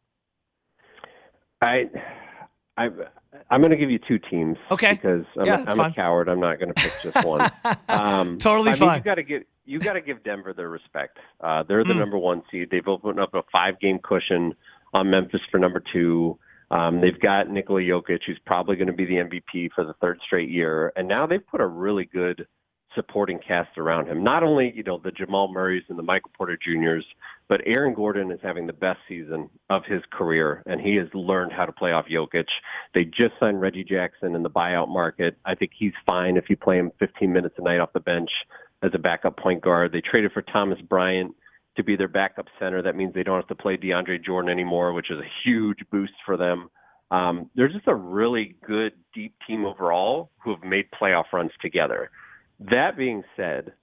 I, 1.62 1.90
I, 2.78 2.90
I'm 3.50 3.62
going 3.62 3.72
to 3.72 3.78
give 3.78 3.90
you 3.90 4.00
two 4.08 4.20
teams. 4.20 4.58
Okay. 4.70 4.94
Because 4.94 5.26
I'm, 5.38 5.46
yeah, 5.48 5.66
a, 5.68 5.72
I'm 5.72 5.80
a 5.80 5.94
coward. 5.94 6.30
I'm 6.30 6.40
not 6.40 6.60
going 6.60 6.72
to 6.72 6.82
pick 6.82 6.94
just 7.02 7.26
one. 7.26 7.50
Um, 7.90 8.38
totally 8.38 8.72
I 8.72 8.76
fine. 8.76 8.88
Mean, 8.88 8.98
you 8.98 9.04
got 9.04 9.16
to 9.16 9.24
give 9.24 9.44
you 9.66 9.80
got 9.80 9.94
to 9.94 10.02
give 10.02 10.24
Denver 10.24 10.54
their 10.54 10.70
respect. 10.70 11.18
Uh, 11.42 11.64
they're 11.68 11.84
the 11.84 11.94
mm. 11.94 12.00
number 12.00 12.18
one 12.18 12.44
seed. 12.52 12.70
They've 12.72 12.88
opened 12.88 13.20
up 13.20 13.34
a 13.34 13.42
five 13.52 13.80
game 13.80 14.00
cushion 14.02 14.54
on 14.94 15.10
Memphis 15.10 15.42
for 15.52 15.60
number 15.60 15.82
two. 15.92 16.38
Um, 16.72 17.02
they've 17.02 17.20
got 17.20 17.50
Nikola 17.50 17.82
Jokic, 17.82 18.20
who's 18.26 18.40
probably 18.46 18.76
going 18.76 18.88
to 18.88 18.94
be 18.94 19.06
the 19.06 19.16
MVP 19.16 19.72
for 19.74 19.84
the 19.84 19.94
third 20.02 20.20
straight 20.26 20.50
year, 20.50 20.94
and 20.96 21.08
now 21.08 21.26
they've 21.26 21.46
put 21.46 21.62
a 21.62 21.68
really 21.68 22.06
good 22.06 22.48
supporting 22.96 23.40
cast 23.40 23.78
around 23.78 24.08
him. 24.08 24.24
Not 24.24 24.44
only, 24.44 24.74
you 24.76 24.84
know, 24.84 25.00
the 25.04 25.12
Jamal 25.12 25.52
Murrays 25.52 25.84
and 25.90 25.98
the 25.98 26.04
Michael 26.04 26.32
Porter 26.36 26.58
Juniors, 26.64 27.06
but 27.48 27.62
Aaron 27.66 27.94
Gordon 27.94 28.32
is 28.32 28.40
having 28.42 28.68
the 28.68 28.74
best 28.74 29.00
season 29.08 29.50
of 29.70 29.84
his 29.88 30.02
career, 30.12 30.64
and 30.66 30.82
he 30.82 30.96
has 30.96 31.08
learned 31.14 31.52
how 31.52 31.66
to 31.66 31.72
play 31.72 31.92
off 31.92 32.06
Jokic. 32.12 32.46
They 32.94 33.04
just 33.04 33.34
signed 33.40 33.62
Reggie 33.62 33.84
Jackson 33.84 34.36
in 34.36 34.44
the 34.44 34.50
buyout 34.50 34.88
market. 34.88 35.38
I 35.46 35.56
think 35.56 35.72
he's 35.78 35.94
fine 36.06 36.38
if 36.38 36.46
you 36.50 36.58
play 36.58 36.78
him 36.78 36.92
15 37.00 37.32
minutes 37.32 37.56
a 37.58 37.64
night 37.64 37.80
off 37.80 37.94
the 37.94 38.00
bench 38.00 38.30
as 38.82 38.92
a 38.94 39.00
backup 39.00 39.38
point 39.38 39.62
guard. 39.62 39.92
They 39.92 40.02
traded 40.02 40.32
for 40.32 40.42
Thomas 40.42 40.80
Bryant 40.82 41.36
to 41.78 41.84
be 41.84 41.96
their 41.96 42.08
backup 42.08 42.46
center. 42.60 42.82
That 42.82 42.96
means 42.96 43.14
they 43.14 43.24
don't 43.24 43.38
have 43.38 43.48
to 43.48 43.56
play 43.56 43.78
DeAndre 43.78 44.24
Jordan 44.24 44.52
anymore, 44.52 44.94
which 44.94 45.12
is 45.12 45.18
a 45.18 45.30
huge 45.44 45.80
boost 45.92 46.14
for 46.26 46.38
them. 46.38 46.70
Um, 47.12 47.50
they're 47.56 47.70
just 47.70 47.88
a 47.88 47.96
really 47.96 48.56
good, 48.66 48.94
deep 49.14 49.34
team 49.48 49.66
overall 49.66 50.30
who 50.44 50.52
have 50.52 50.64
made 50.64 50.86
playoff 51.02 51.26
runs 51.34 51.52
together. 51.62 52.12
That 52.60 52.98
being 52.98 53.24
said, 53.36 53.74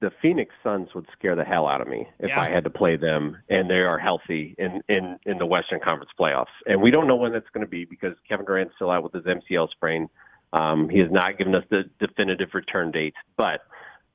the 0.00 0.10
Phoenix 0.20 0.52
Suns 0.62 0.88
would 0.94 1.06
scare 1.16 1.36
the 1.36 1.44
hell 1.44 1.66
out 1.66 1.80
of 1.80 1.88
me 1.88 2.08
if 2.18 2.30
yeah. 2.30 2.40
I 2.40 2.50
had 2.50 2.64
to 2.64 2.70
play 2.70 2.96
them, 2.96 3.38
and 3.48 3.70
they 3.70 3.76
are 3.76 3.98
healthy 3.98 4.54
in 4.58 4.82
in 4.88 5.18
in 5.24 5.38
the 5.38 5.46
Western 5.46 5.80
Conference 5.80 6.10
playoffs. 6.18 6.46
And 6.66 6.82
we 6.82 6.90
don't 6.90 7.06
know 7.06 7.16
when 7.16 7.32
that's 7.32 7.48
going 7.54 7.64
to 7.64 7.70
be 7.70 7.84
because 7.84 8.14
Kevin 8.28 8.44
Durant's 8.44 8.74
still 8.74 8.90
out 8.90 9.02
with 9.02 9.12
his 9.12 9.24
MCL 9.24 9.70
sprain. 9.70 10.08
Um, 10.52 10.88
he 10.88 10.98
has 10.98 11.10
not 11.10 11.38
given 11.38 11.54
us 11.54 11.64
the 11.70 11.84
definitive 11.98 12.50
return 12.52 12.90
date. 12.90 13.14
But 13.36 13.60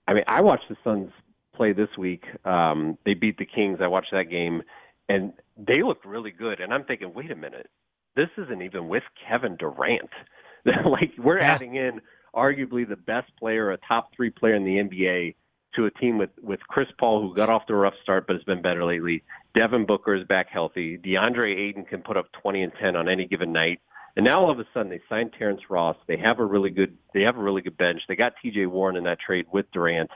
I 0.07 0.13
mean, 0.13 0.25
I 0.27 0.41
watched 0.41 0.69
the 0.69 0.75
Suns 0.83 1.11
play 1.55 1.73
this 1.73 1.89
week. 1.97 2.23
Um, 2.45 2.97
they 3.05 3.13
beat 3.13 3.37
the 3.37 3.45
Kings. 3.45 3.79
I 3.81 3.87
watched 3.87 4.11
that 4.11 4.29
game, 4.29 4.63
and 5.07 5.33
they 5.57 5.83
looked 5.83 6.05
really 6.05 6.31
good. 6.31 6.59
And 6.59 6.73
I'm 6.73 6.83
thinking, 6.83 7.13
wait 7.13 7.31
a 7.31 7.35
minute, 7.35 7.69
this 8.15 8.29
isn't 8.37 8.61
even 8.61 8.89
with 8.89 9.03
Kevin 9.27 9.55
Durant. 9.55 10.09
like 10.65 11.13
we're 11.17 11.39
yeah. 11.39 11.53
adding 11.53 11.75
in 11.75 12.01
arguably 12.37 12.87
the 12.87 12.95
best 12.95 13.31
player, 13.37 13.71
a 13.71 13.77
top 13.87 14.11
three 14.15 14.29
player 14.29 14.55
in 14.55 14.63
the 14.63 14.77
NBA, 14.77 15.35
to 15.75 15.85
a 15.85 15.91
team 15.91 16.17
with 16.17 16.29
with 16.41 16.59
Chris 16.67 16.87
Paul, 16.99 17.21
who 17.21 17.35
got 17.35 17.49
off 17.49 17.65
to 17.67 17.73
a 17.73 17.77
rough 17.77 17.93
start 18.03 18.25
but 18.27 18.35
has 18.35 18.43
been 18.43 18.61
better 18.61 18.85
lately. 18.85 19.23
Devin 19.55 19.85
Booker 19.85 20.15
is 20.15 20.25
back 20.27 20.47
healthy. 20.49 20.97
DeAndre 20.97 21.57
Ayton 21.57 21.85
can 21.85 22.01
put 22.01 22.17
up 22.17 22.27
20 22.41 22.63
and 22.63 22.71
10 22.79 22.95
on 22.95 23.09
any 23.09 23.27
given 23.27 23.51
night. 23.51 23.79
And 24.15 24.23
now 24.23 24.41
all 24.41 24.51
of 24.51 24.59
a 24.59 24.65
sudden 24.73 24.89
they 24.89 25.01
signed 25.09 25.31
Terrence 25.37 25.61
Ross. 25.69 25.95
They 26.07 26.17
have 26.17 26.39
a 26.39 26.45
really 26.45 26.69
good 26.69 26.97
they 27.13 27.21
have 27.21 27.37
a 27.37 27.41
really 27.41 27.61
good 27.61 27.77
bench. 27.77 28.01
They 28.07 28.15
got 28.15 28.33
T.J. 28.41 28.65
Warren 28.67 28.95
in 28.95 29.03
that 29.03 29.19
trade 29.19 29.45
with 29.51 29.65
Durant. 29.71 30.09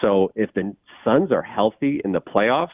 So 0.00 0.32
if 0.34 0.52
the 0.54 0.74
Suns 1.04 1.32
are 1.32 1.42
healthy 1.42 2.00
in 2.04 2.12
the 2.12 2.20
playoffs, 2.20 2.68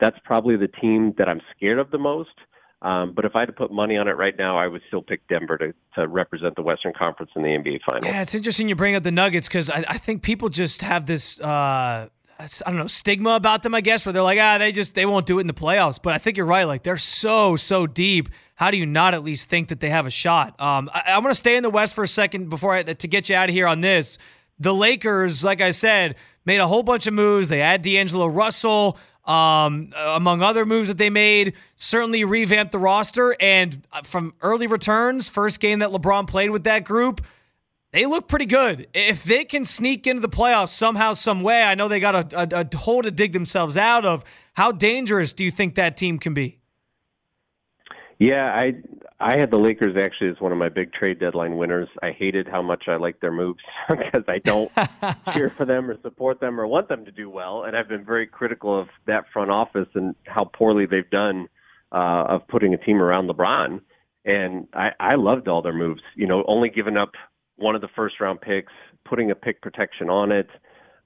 that's 0.00 0.18
probably 0.24 0.56
the 0.56 0.68
team 0.68 1.14
that 1.18 1.28
I'm 1.28 1.40
scared 1.56 1.78
of 1.78 1.90
the 1.90 1.98
most. 1.98 2.30
Um, 2.80 3.12
but 3.12 3.24
if 3.24 3.34
I 3.34 3.40
had 3.40 3.46
to 3.46 3.52
put 3.52 3.72
money 3.72 3.96
on 3.96 4.06
it 4.06 4.12
right 4.12 4.36
now, 4.38 4.56
I 4.56 4.68
would 4.68 4.82
still 4.86 5.02
pick 5.02 5.26
Denver 5.26 5.58
to, 5.58 5.74
to 5.96 6.06
represent 6.06 6.54
the 6.54 6.62
Western 6.62 6.92
Conference 6.96 7.32
in 7.34 7.42
the 7.42 7.48
NBA 7.48 7.80
Finals. 7.84 8.04
Yeah, 8.04 8.22
it's 8.22 8.34
interesting 8.34 8.68
you 8.68 8.76
bring 8.76 8.94
up 8.94 9.02
the 9.02 9.10
Nuggets 9.10 9.48
because 9.48 9.68
I, 9.68 9.84
I, 9.88 9.98
think 9.98 10.22
people 10.22 10.48
just 10.48 10.82
have 10.82 11.04
this. 11.06 11.40
Uh, 11.40 12.08
I 12.38 12.46
don't 12.66 12.76
know 12.76 12.86
stigma 12.86 13.30
about 13.30 13.64
them, 13.64 13.74
I 13.74 13.80
guess, 13.80 14.06
where 14.06 14.12
they're 14.12 14.22
like, 14.22 14.38
ah, 14.40 14.58
they 14.58 14.70
just 14.70 14.94
they 14.94 15.06
won't 15.06 15.26
do 15.26 15.38
it 15.38 15.40
in 15.40 15.46
the 15.48 15.54
playoffs. 15.54 15.98
But 16.00 16.14
I 16.14 16.18
think 16.18 16.36
you're 16.36 16.46
right. 16.46 16.64
Like 16.64 16.84
they're 16.84 16.96
so 16.96 17.56
so 17.56 17.88
deep. 17.88 18.28
How 18.54 18.70
do 18.70 18.76
you 18.76 18.86
not 18.86 19.12
at 19.14 19.24
least 19.24 19.48
think 19.48 19.68
that 19.68 19.80
they 19.80 19.90
have 19.90 20.06
a 20.06 20.10
shot? 20.10 20.60
Um, 20.60 20.88
I, 20.94 21.02
I'm 21.08 21.22
going 21.22 21.32
to 21.32 21.36
stay 21.36 21.56
in 21.56 21.64
the 21.64 21.70
West 21.70 21.96
for 21.96 22.04
a 22.04 22.08
second 22.08 22.48
before 22.48 22.74
I 22.74 22.84
to 22.84 23.08
get 23.08 23.28
you 23.28 23.34
out 23.34 23.48
of 23.48 23.54
here 23.54 23.66
on 23.66 23.80
this. 23.80 24.18
The 24.60 24.74
Lakers, 24.74 25.44
like 25.44 25.60
I 25.60 25.72
said, 25.72 26.14
made 26.44 26.58
a 26.58 26.66
whole 26.66 26.82
bunch 26.84 27.08
of 27.08 27.14
moves. 27.14 27.48
They 27.48 27.60
add 27.60 27.82
D'Angelo 27.82 28.26
Russell 28.26 28.98
um, 29.28 29.92
among 29.96 30.42
other 30.42 30.64
moves 30.64 30.88
that 30.88 30.98
they 30.98 31.10
made. 31.10 31.52
Certainly 31.76 32.24
revamped 32.24 32.72
the 32.72 32.78
roster. 32.78 33.36
And 33.38 33.82
uh, 33.92 34.02
from 34.02 34.32
early 34.40 34.66
returns, 34.66 35.28
first 35.28 35.60
game 35.60 35.80
that 35.80 35.90
LeBron 35.90 36.26
played 36.26 36.50
with 36.50 36.64
that 36.64 36.84
group, 36.84 37.24
they 37.92 38.06
look 38.06 38.26
pretty 38.26 38.46
good. 38.46 38.88
If 38.94 39.24
they 39.24 39.44
can 39.44 39.64
sneak 39.64 40.06
into 40.06 40.20
the 40.20 40.28
playoffs 40.28 40.70
somehow, 40.70 41.12
some 41.12 41.42
way, 41.42 41.62
I 41.62 41.74
know 41.74 41.88
they 41.88 42.00
got 42.00 42.32
a, 42.32 42.56
a, 42.56 42.60
a 42.62 42.76
hole 42.76 43.02
to 43.02 43.10
dig 43.10 43.32
themselves 43.32 43.76
out 43.76 44.04
of. 44.04 44.24
How 44.54 44.72
dangerous 44.72 45.32
do 45.32 45.44
you 45.44 45.50
think 45.50 45.76
that 45.76 45.96
team 45.96 46.18
can 46.18 46.34
be? 46.34 46.58
Yeah, 48.18 48.52
I 48.52 48.74
I 49.20 49.36
had 49.36 49.50
the 49.50 49.56
Lakers 49.56 49.96
actually 49.96 50.30
as 50.30 50.40
one 50.40 50.52
of 50.52 50.58
my 50.58 50.68
big 50.68 50.92
trade 50.92 51.18
deadline 51.18 51.56
winners. 51.56 51.88
I 52.02 52.12
hated 52.12 52.46
how 52.46 52.62
much 52.62 52.84
I 52.86 52.96
liked 52.96 53.20
their 53.20 53.32
moves 53.32 53.60
because 53.88 54.22
I 54.28 54.38
don't 54.38 54.70
cheer 55.32 55.52
for 55.56 55.66
them 55.66 55.90
or 55.90 56.00
support 56.02 56.40
them 56.40 56.60
or 56.60 56.66
want 56.66 56.88
them 56.88 57.04
to 57.04 57.10
do 57.10 57.28
well, 57.28 57.64
and 57.64 57.76
I've 57.76 57.88
been 57.88 58.04
very 58.04 58.26
critical 58.26 58.80
of 58.80 58.88
that 59.06 59.24
front 59.32 59.50
office 59.50 59.88
and 59.94 60.14
how 60.26 60.44
poorly 60.44 60.86
they've 60.86 61.10
done 61.10 61.48
uh, 61.90 62.24
of 62.28 62.46
putting 62.48 62.74
a 62.74 62.78
team 62.78 63.02
around 63.02 63.28
LeBron. 63.28 63.80
And 64.24 64.68
I, 64.74 64.90
I 65.00 65.14
loved 65.16 65.48
all 65.48 65.62
their 65.62 65.72
moves. 65.72 66.02
You 66.14 66.26
know, 66.26 66.44
only 66.46 66.68
giving 66.68 66.96
up 66.96 67.12
one 67.56 67.74
of 67.74 67.80
the 67.80 67.88
first 67.96 68.20
round 68.20 68.40
picks, 68.40 68.72
putting 69.04 69.30
a 69.30 69.34
pick 69.34 69.62
protection 69.62 70.10
on 70.10 70.30
it. 70.30 70.48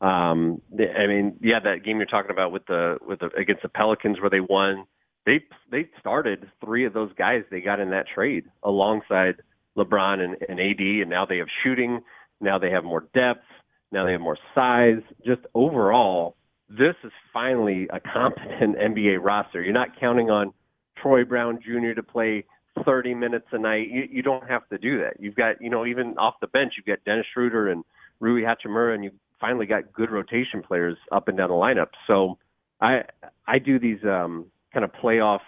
Um, 0.02 0.60
I 0.72 1.06
mean, 1.06 1.36
yeah, 1.40 1.60
that 1.62 1.84
game 1.84 1.98
you're 1.98 2.06
talking 2.06 2.32
about 2.32 2.52
with 2.52 2.66
the 2.66 2.98
with 3.00 3.20
the 3.20 3.30
against 3.38 3.62
the 3.62 3.68
Pelicans 3.68 4.20
where 4.20 4.30
they 4.30 4.40
won 4.40 4.84
they 5.26 5.40
they 5.70 5.88
started 6.00 6.50
three 6.64 6.84
of 6.84 6.92
those 6.92 7.12
guys 7.14 7.42
they 7.50 7.60
got 7.60 7.80
in 7.80 7.90
that 7.90 8.06
trade 8.12 8.44
alongside 8.62 9.36
LeBron 9.76 10.20
and, 10.20 10.36
and 10.48 10.60
AD, 10.60 10.80
and 10.80 11.10
now 11.10 11.24
they 11.24 11.38
have 11.38 11.48
shooting. 11.62 12.00
Now 12.40 12.58
they 12.58 12.70
have 12.70 12.84
more 12.84 13.06
depth. 13.14 13.44
Now 13.90 14.04
they 14.04 14.12
have 14.12 14.20
more 14.20 14.38
size. 14.54 15.02
Just 15.24 15.42
overall, 15.54 16.36
this 16.68 16.94
is 17.04 17.12
finally 17.32 17.88
a 17.92 18.00
competent 18.00 18.76
NBA 18.78 19.18
roster. 19.22 19.62
You're 19.62 19.72
not 19.72 19.98
counting 19.98 20.30
on 20.30 20.52
Troy 21.00 21.24
Brown 21.24 21.58
Jr. 21.62 21.94
to 21.94 22.02
play 22.02 22.44
30 22.84 23.14
minutes 23.14 23.46
a 23.52 23.58
night. 23.58 23.88
You, 23.90 24.04
you 24.10 24.22
don't 24.22 24.48
have 24.48 24.68
to 24.70 24.78
do 24.78 24.98
that. 24.98 25.20
You've 25.20 25.34
got, 25.34 25.60
you 25.60 25.70
know, 25.70 25.86
even 25.86 26.16
off 26.18 26.34
the 26.40 26.46
bench, 26.46 26.74
you've 26.76 26.86
got 26.86 27.04
Dennis 27.04 27.26
Schroeder 27.32 27.68
and 27.68 27.84
Rui 28.20 28.42
Hachimura, 28.42 28.94
and 28.94 29.04
you 29.04 29.10
finally 29.40 29.66
got 29.66 29.92
good 29.92 30.10
rotation 30.10 30.62
players 30.62 30.96
up 31.10 31.28
and 31.28 31.36
down 31.36 31.48
the 31.48 31.54
lineup. 31.54 31.88
So 32.06 32.38
I 32.80 33.02
I 33.46 33.58
do 33.58 33.78
these 33.78 33.98
um, 34.04 34.46
kind 34.72 34.84
of 34.84 34.92
playoff 34.92 35.40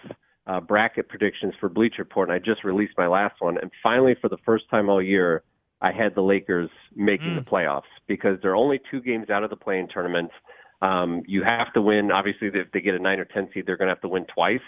uh, 0.47 0.59
bracket 0.59 1.09
predictions 1.09 1.53
for 1.59 1.69
Bleacher 1.69 2.03
Report, 2.03 2.29
and 2.29 2.35
I 2.35 2.39
just 2.39 2.63
released 2.63 2.93
my 2.97 3.07
last 3.07 3.35
one. 3.39 3.57
And 3.57 3.71
finally, 3.81 4.15
for 4.19 4.29
the 4.29 4.37
first 4.45 4.69
time 4.69 4.89
all 4.89 5.01
year, 5.01 5.43
I 5.81 5.91
had 5.91 6.15
the 6.15 6.21
Lakers 6.21 6.69
making 6.95 7.31
mm. 7.31 7.35
the 7.35 7.41
playoffs 7.41 7.83
because 8.07 8.37
they're 8.41 8.55
only 8.55 8.79
two 8.91 9.01
games 9.01 9.29
out 9.29 9.43
of 9.43 9.49
the 9.49 9.55
play-in 9.55 9.87
tournament. 9.87 10.31
Um, 10.81 11.23
you 11.27 11.43
have 11.43 11.73
to 11.73 11.81
win. 11.81 12.11
Obviously, 12.11 12.49
if 12.53 12.71
they 12.71 12.81
get 12.81 12.95
a 12.95 12.99
nine 12.99 13.19
or 13.19 13.25
ten 13.25 13.49
seed, 13.53 13.65
they're 13.65 13.77
going 13.77 13.87
to 13.87 13.93
have 13.93 14.01
to 14.01 14.07
win 14.07 14.25
twice. 14.33 14.59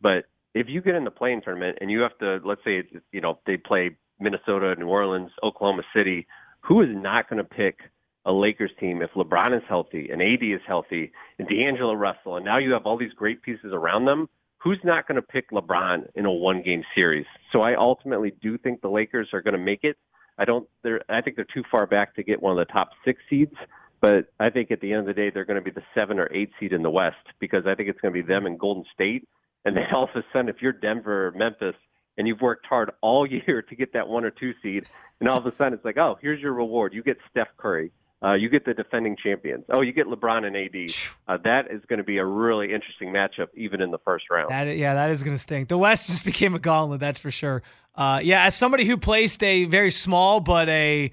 But 0.00 0.24
if 0.54 0.68
you 0.68 0.82
get 0.82 0.94
in 0.94 1.04
the 1.04 1.10
play-in 1.10 1.42
tournament 1.42 1.78
and 1.80 1.90
you 1.90 2.00
have 2.00 2.16
to, 2.18 2.40
let's 2.44 2.62
say, 2.64 2.82
you 3.10 3.20
know, 3.20 3.38
they 3.46 3.56
play 3.56 3.96
Minnesota, 4.20 4.74
New 4.78 4.88
Orleans, 4.88 5.30
Oklahoma 5.42 5.82
City, 5.94 6.26
who 6.60 6.82
is 6.82 6.88
not 6.92 7.28
going 7.28 7.38
to 7.38 7.44
pick 7.44 7.78
a 8.24 8.32
Lakers 8.32 8.70
team 8.78 9.02
if 9.02 9.10
LeBron 9.16 9.56
is 9.56 9.62
healthy 9.68 10.08
and 10.10 10.22
AD 10.22 10.42
is 10.42 10.60
healthy 10.66 11.12
and 11.38 11.48
D'Angelo 11.48 11.94
Russell, 11.94 12.36
and 12.36 12.44
now 12.44 12.58
you 12.58 12.72
have 12.72 12.86
all 12.86 12.96
these 12.96 13.12
great 13.12 13.42
pieces 13.42 13.72
around 13.72 14.04
them? 14.04 14.28
Who's 14.58 14.80
not 14.84 15.08
going 15.08 15.16
to 15.16 15.22
pick 15.22 15.50
LeBron 15.50 16.08
in 16.14 16.24
a 16.24 16.30
one-game 16.30 16.84
series? 16.94 17.26
So 17.50 17.62
I 17.62 17.74
ultimately 17.74 18.32
do 18.40 18.56
think 18.58 18.80
the 18.80 18.88
Lakers 18.88 19.30
are 19.32 19.42
going 19.42 19.54
to 19.54 19.60
make 19.60 19.82
it. 19.82 19.96
I 20.38 20.44
don't. 20.44 20.68
They're. 20.82 21.02
I 21.08 21.20
think 21.20 21.36
they're 21.36 21.46
too 21.52 21.64
far 21.70 21.86
back 21.86 22.14
to 22.14 22.22
get 22.22 22.40
one 22.40 22.56
of 22.56 22.66
the 22.66 22.72
top 22.72 22.90
six 23.04 23.20
seeds. 23.28 23.54
But 24.00 24.32
I 24.40 24.50
think 24.50 24.70
at 24.70 24.80
the 24.80 24.92
end 24.92 25.00
of 25.00 25.06
the 25.06 25.14
day, 25.14 25.30
they're 25.30 25.44
going 25.44 25.62
to 25.62 25.64
be 25.64 25.70
the 25.70 25.84
seven 25.94 26.18
or 26.18 26.28
eight 26.32 26.50
seed 26.58 26.72
in 26.72 26.82
the 26.82 26.90
West 26.90 27.24
because 27.38 27.66
I 27.66 27.74
think 27.74 27.88
it's 27.88 28.00
going 28.00 28.12
to 28.12 28.22
be 28.22 28.26
them 28.26 28.46
and 28.46 28.58
Golden 28.58 28.84
State. 28.92 29.28
And 29.64 29.76
then 29.76 29.84
all 29.94 30.04
of 30.04 30.10
a 30.16 30.24
sudden, 30.32 30.48
if 30.48 30.56
you're 30.60 30.72
Denver 30.72 31.28
or 31.28 31.30
Memphis 31.32 31.76
and 32.18 32.26
you've 32.26 32.40
worked 32.40 32.66
hard 32.66 32.90
all 33.00 33.26
year 33.30 33.62
to 33.62 33.76
get 33.76 33.92
that 33.92 34.08
one 34.08 34.24
or 34.24 34.30
two 34.30 34.52
seed, 34.62 34.86
and 35.20 35.28
all 35.28 35.38
of 35.38 35.46
a 35.46 35.52
sudden 35.56 35.74
it's 35.74 35.84
like, 35.84 35.98
oh, 35.98 36.18
here's 36.20 36.40
your 36.40 36.52
reward. 36.52 36.94
You 36.94 37.02
get 37.02 37.18
Steph 37.30 37.48
Curry. 37.56 37.92
Uh, 38.22 38.34
you 38.34 38.48
get 38.48 38.64
the 38.64 38.72
defending 38.74 39.16
champions. 39.20 39.64
Oh, 39.68 39.80
you 39.80 39.92
get 39.92 40.06
LeBron 40.06 40.44
and 40.44 40.56
AD. 40.56 40.94
Uh, 41.26 41.38
that 41.44 41.70
is 41.72 41.82
going 41.88 41.98
to 41.98 42.04
be 42.04 42.18
a 42.18 42.24
really 42.24 42.72
interesting 42.72 43.08
matchup, 43.08 43.48
even 43.54 43.80
in 43.80 43.90
the 43.90 43.98
first 43.98 44.26
round. 44.30 44.50
That, 44.50 44.76
yeah, 44.76 44.94
that 44.94 45.10
is 45.10 45.22
going 45.22 45.34
to 45.34 45.40
stink. 45.40 45.68
The 45.68 45.78
West 45.78 46.06
just 46.06 46.24
became 46.26 46.54
a 46.54 46.58
gauntlet, 46.60 47.00
that's 47.00 47.18
for 47.18 47.30
sure. 47.30 47.62
Uh, 47.94 48.20
yeah, 48.22 48.44
as 48.44 48.54
somebody 48.56 48.84
who 48.84 48.96
placed 48.96 49.42
a 49.42 49.64
very 49.64 49.90
small 49.90 50.40
but 50.40 50.68
a 50.68 51.10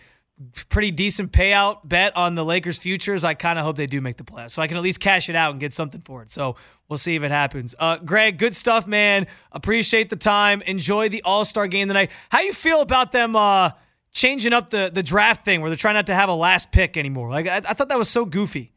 pretty 0.70 0.92
decent 0.92 1.32
payout 1.32 1.80
bet 1.84 2.16
on 2.16 2.36
the 2.36 2.46
Lakers 2.46 2.78
futures. 2.78 3.24
I 3.24 3.34
kind 3.34 3.60
of 3.60 3.66
hope 3.66 3.76
they 3.76 3.88
do 3.88 4.00
make 4.00 4.18
the 4.18 4.24
playoffs, 4.24 4.52
so 4.52 4.62
I 4.62 4.68
can 4.68 4.78
at 4.78 4.84
least 4.84 5.00
cash 5.00 5.30
it 5.30 5.36
out 5.36 5.52
and 5.52 5.60
get 5.60 5.74
something 5.74 6.02
for 6.02 6.22
it. 6.22 6.32
So 6.32 6.56
we'll 6.88 6.98
see 6.98 7.16
if 7.16 7.24
it 7.24 7.32
happens. 7.32 7.76
Uh, 7.78 7.98
Greg, 7.98 8.38
good 8.38 8.56
stuff, 8.56 8.88
man. 8.88 9.28
Appreciate 9.52 10.10
the 10.10 10.16
time. 10.16 10.62
Enjoy 10.62 11.10
the 11.10 11.22
All 11.24 11.44
Star 11.44 11.68
game 11.68 11.88
tonight. 11.88 12.12
How 12.30 12.40
you 12.40 12.54
feel 12.54 12.82
about 12.82 13.12
them 13.12 13.36
uh, 13.36 13.72
changing 14.12 14.54
up 14.54 14.70
the 14.70 14.92
the 14.94 15.04
draft 15.04 15.46
thing, 15.46 15.62
where 15.62 15.70
they're 15.70 15.78
trying 15.78 15.96
not 15.96 16.08
to 16.08 16.16
have 16.16 16.30
a 16.30 16.34
last 16.34 16.72
pick 16.72 16.98
anymore? 16.98 17.30
Like 17.30 17.48
I, 17.48 17.58
I 17.58 17.74
thought 17.74 17.90
that 17.90 17.98
was 17.98 18.10
so 18.10 18.26
goofy. 18.26 18.72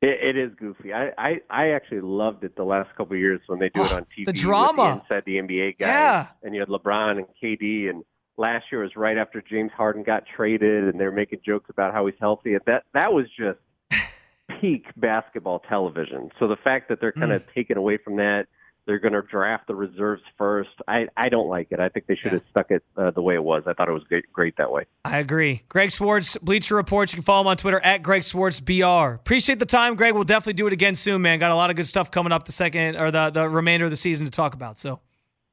It, 0.00 0.36
it 0.36 0.38
is 0.38 0.52
goofy. 0.56 0.92
I, 0.92 1.10
I 1.18 1.40
I 1.50 1.68
actually 1.70 2.02
loved 2.02 2.44
it 2.44 2.54
the 2.56 2.64
last 2.64 2.90
couple 2.96 3.14
of 3.14 3.20
years 3.20 3.40
when 3.46 3.58
they 3.58 3.68
do 3.70 3.82
it 3.82 3.92
on 3.94 4.06
TV. 4.16 4.26
The 4.26 4.32
drama 4.32 5.02
the 5.08 5.16
inside 5.16 5.22
the 5.26 5.36
NBA 5.36 5.78
guys, 5.78 5.88
yeah. 5.88 6.26
and 6.42 6.54
you 6.54 6.60
had 6.60 6.68
LeBron 6.68 7.18
and 7.18 7.26
KD 7.42 7.90
and 7.90 8.04
last 8.38 8.66
year 8.70 8.82
was 8.82 8.96
right 8.96 9.18
after 9.18 9.42
James 9.42 9.72
Harden 9.76 10.04
got 10.04 10.24
traded, 10.34 10.84
and 10.84 10.98
they're 10.98 11.12
making 11.12 11.40
jokes 11.44 11.68
about 11.68 11.92
how 11.92 12.06
he's 12.06 12.14
healthy. 12.20 12.56
That 12.66 12.84
that 12.94 13.12
was 13.12 13.26
just 13.36 13.58
peak 14.60 14.86
basketball 14.96 15.58
television. 15.68 16.30
So 16.38 16.48
the 16.48 16.56
fact 16.56 16.88
that 16.88 17.00
they're 17.00 17.12
kind 17.12 17.32
of 17.32 17.42
mm. 17.42 17.54
taken 17.54 17.76
away 17.76 17.98
from 17.98 18.16
that, 18.16 18.46
they're 18.88 18.98
going 18.98 19.12
to 19.12 19.22
draft 19.22 19.66
the 19.68 19.74
reserves 19.74 20.22
first. 20.38 20.70
I 20.88 21.06
I 21.16 21.28
don't 21.28 21.48
like 21.48 21.68
it. 21.70 21.78
I 21.78 21.90
think 21.90 22.06
they 22.06 22.16
should 22.16 22.32
have 22.32 22.42
stuck 22.50 22.70
it 22.70 22.82
uh, 22.96 23.10
the 23.10 23.20
way 23.20 23.34
it 23.34 23.44
was. 23.44 23.62
I 23.66 23.74
thought 23.74 23.88
it 23.88 23.92
was 23.92 24.02
great, 24.04 24.32
great 24.32 24.56
that 24.56 24.72
way. 24.72 24.86
I 25.04 25.18
agree. 25.18 25.62
Greg 25.68 25.90
Swartz, 25.92 26.38
Bleacher 26.38 26.74
Report. 26.74 27.12
You 27.12 27.18
can 27.18 27.22
follow 27.22 27.42
him 27.42 27.46
on 27.48 27.58
Twitter 27.58 27.78
at 27.80 28.02
Greg 28.02 28.24
Swartz 28.24 28.60
BR. 28.60 29.14
Appreciate 29.14 29.58
the 29.58 29.66
time, 29.66 29.94
Greg. 29.94 30.14
We'll 30.14 30.24
definitely 30.24 30.54
do 30.54 30.66
it 30.66 30.72
again 30.72 30.94
soon, 30.94 31.20
man. 31.22 31.38
Got 31.38 31.50
a 31.50 31.54
lot 31.54 31.68
of 31.68 31.76
good 31.76 31.86
stuff 31.86 32.10
coming 32.10 32.32
up 32.32 32.46
the 32.46 32.52
second 32.52 32.96
or 32.96 33.10
the 33.10 33.30
the 33.30 33.48
remainder 33.48 33.84
of 33.84 33.90
the 33.90 33.96
season 33.96 34.24
to 34.24 34.32
talk 34.32 34.54
about. 34.54 34.78
So. 34.78 35.00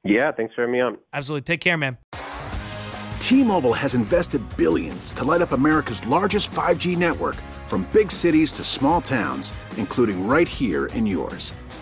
Yeah, 0.06 0.32
thanks 0.32 0.54
for 0.54 0.62
having 0.62 0.74
me 0.74 0.82
on. 0.82 0.98
Absolutely. 1.14 1.44
Take 1.44 1.62
care, 1.62 1.78
man. 1.78 1.98
T-Mobile 3.20 3.74
has 3.74 3.96
invested 3.96 4.40
billions 4.56 5.12
to 5.14 5.24
light 5.24 5.42
up 5.42 5.52
America's 5.52 6.06
largest 6.06 6.52
5G 6.52 6.96
network 6.96 7.36
from 7.66 7.88
big 7.92 8.12
cities 8.12 8.54
to 8.54 8.64
small 8.64 9.02
towns, 9.02 9.52
including 9.78 10.28
right 10.28 10.48
here 10.48 10.86
in 10.88 11.08
yours. 11.08 11.52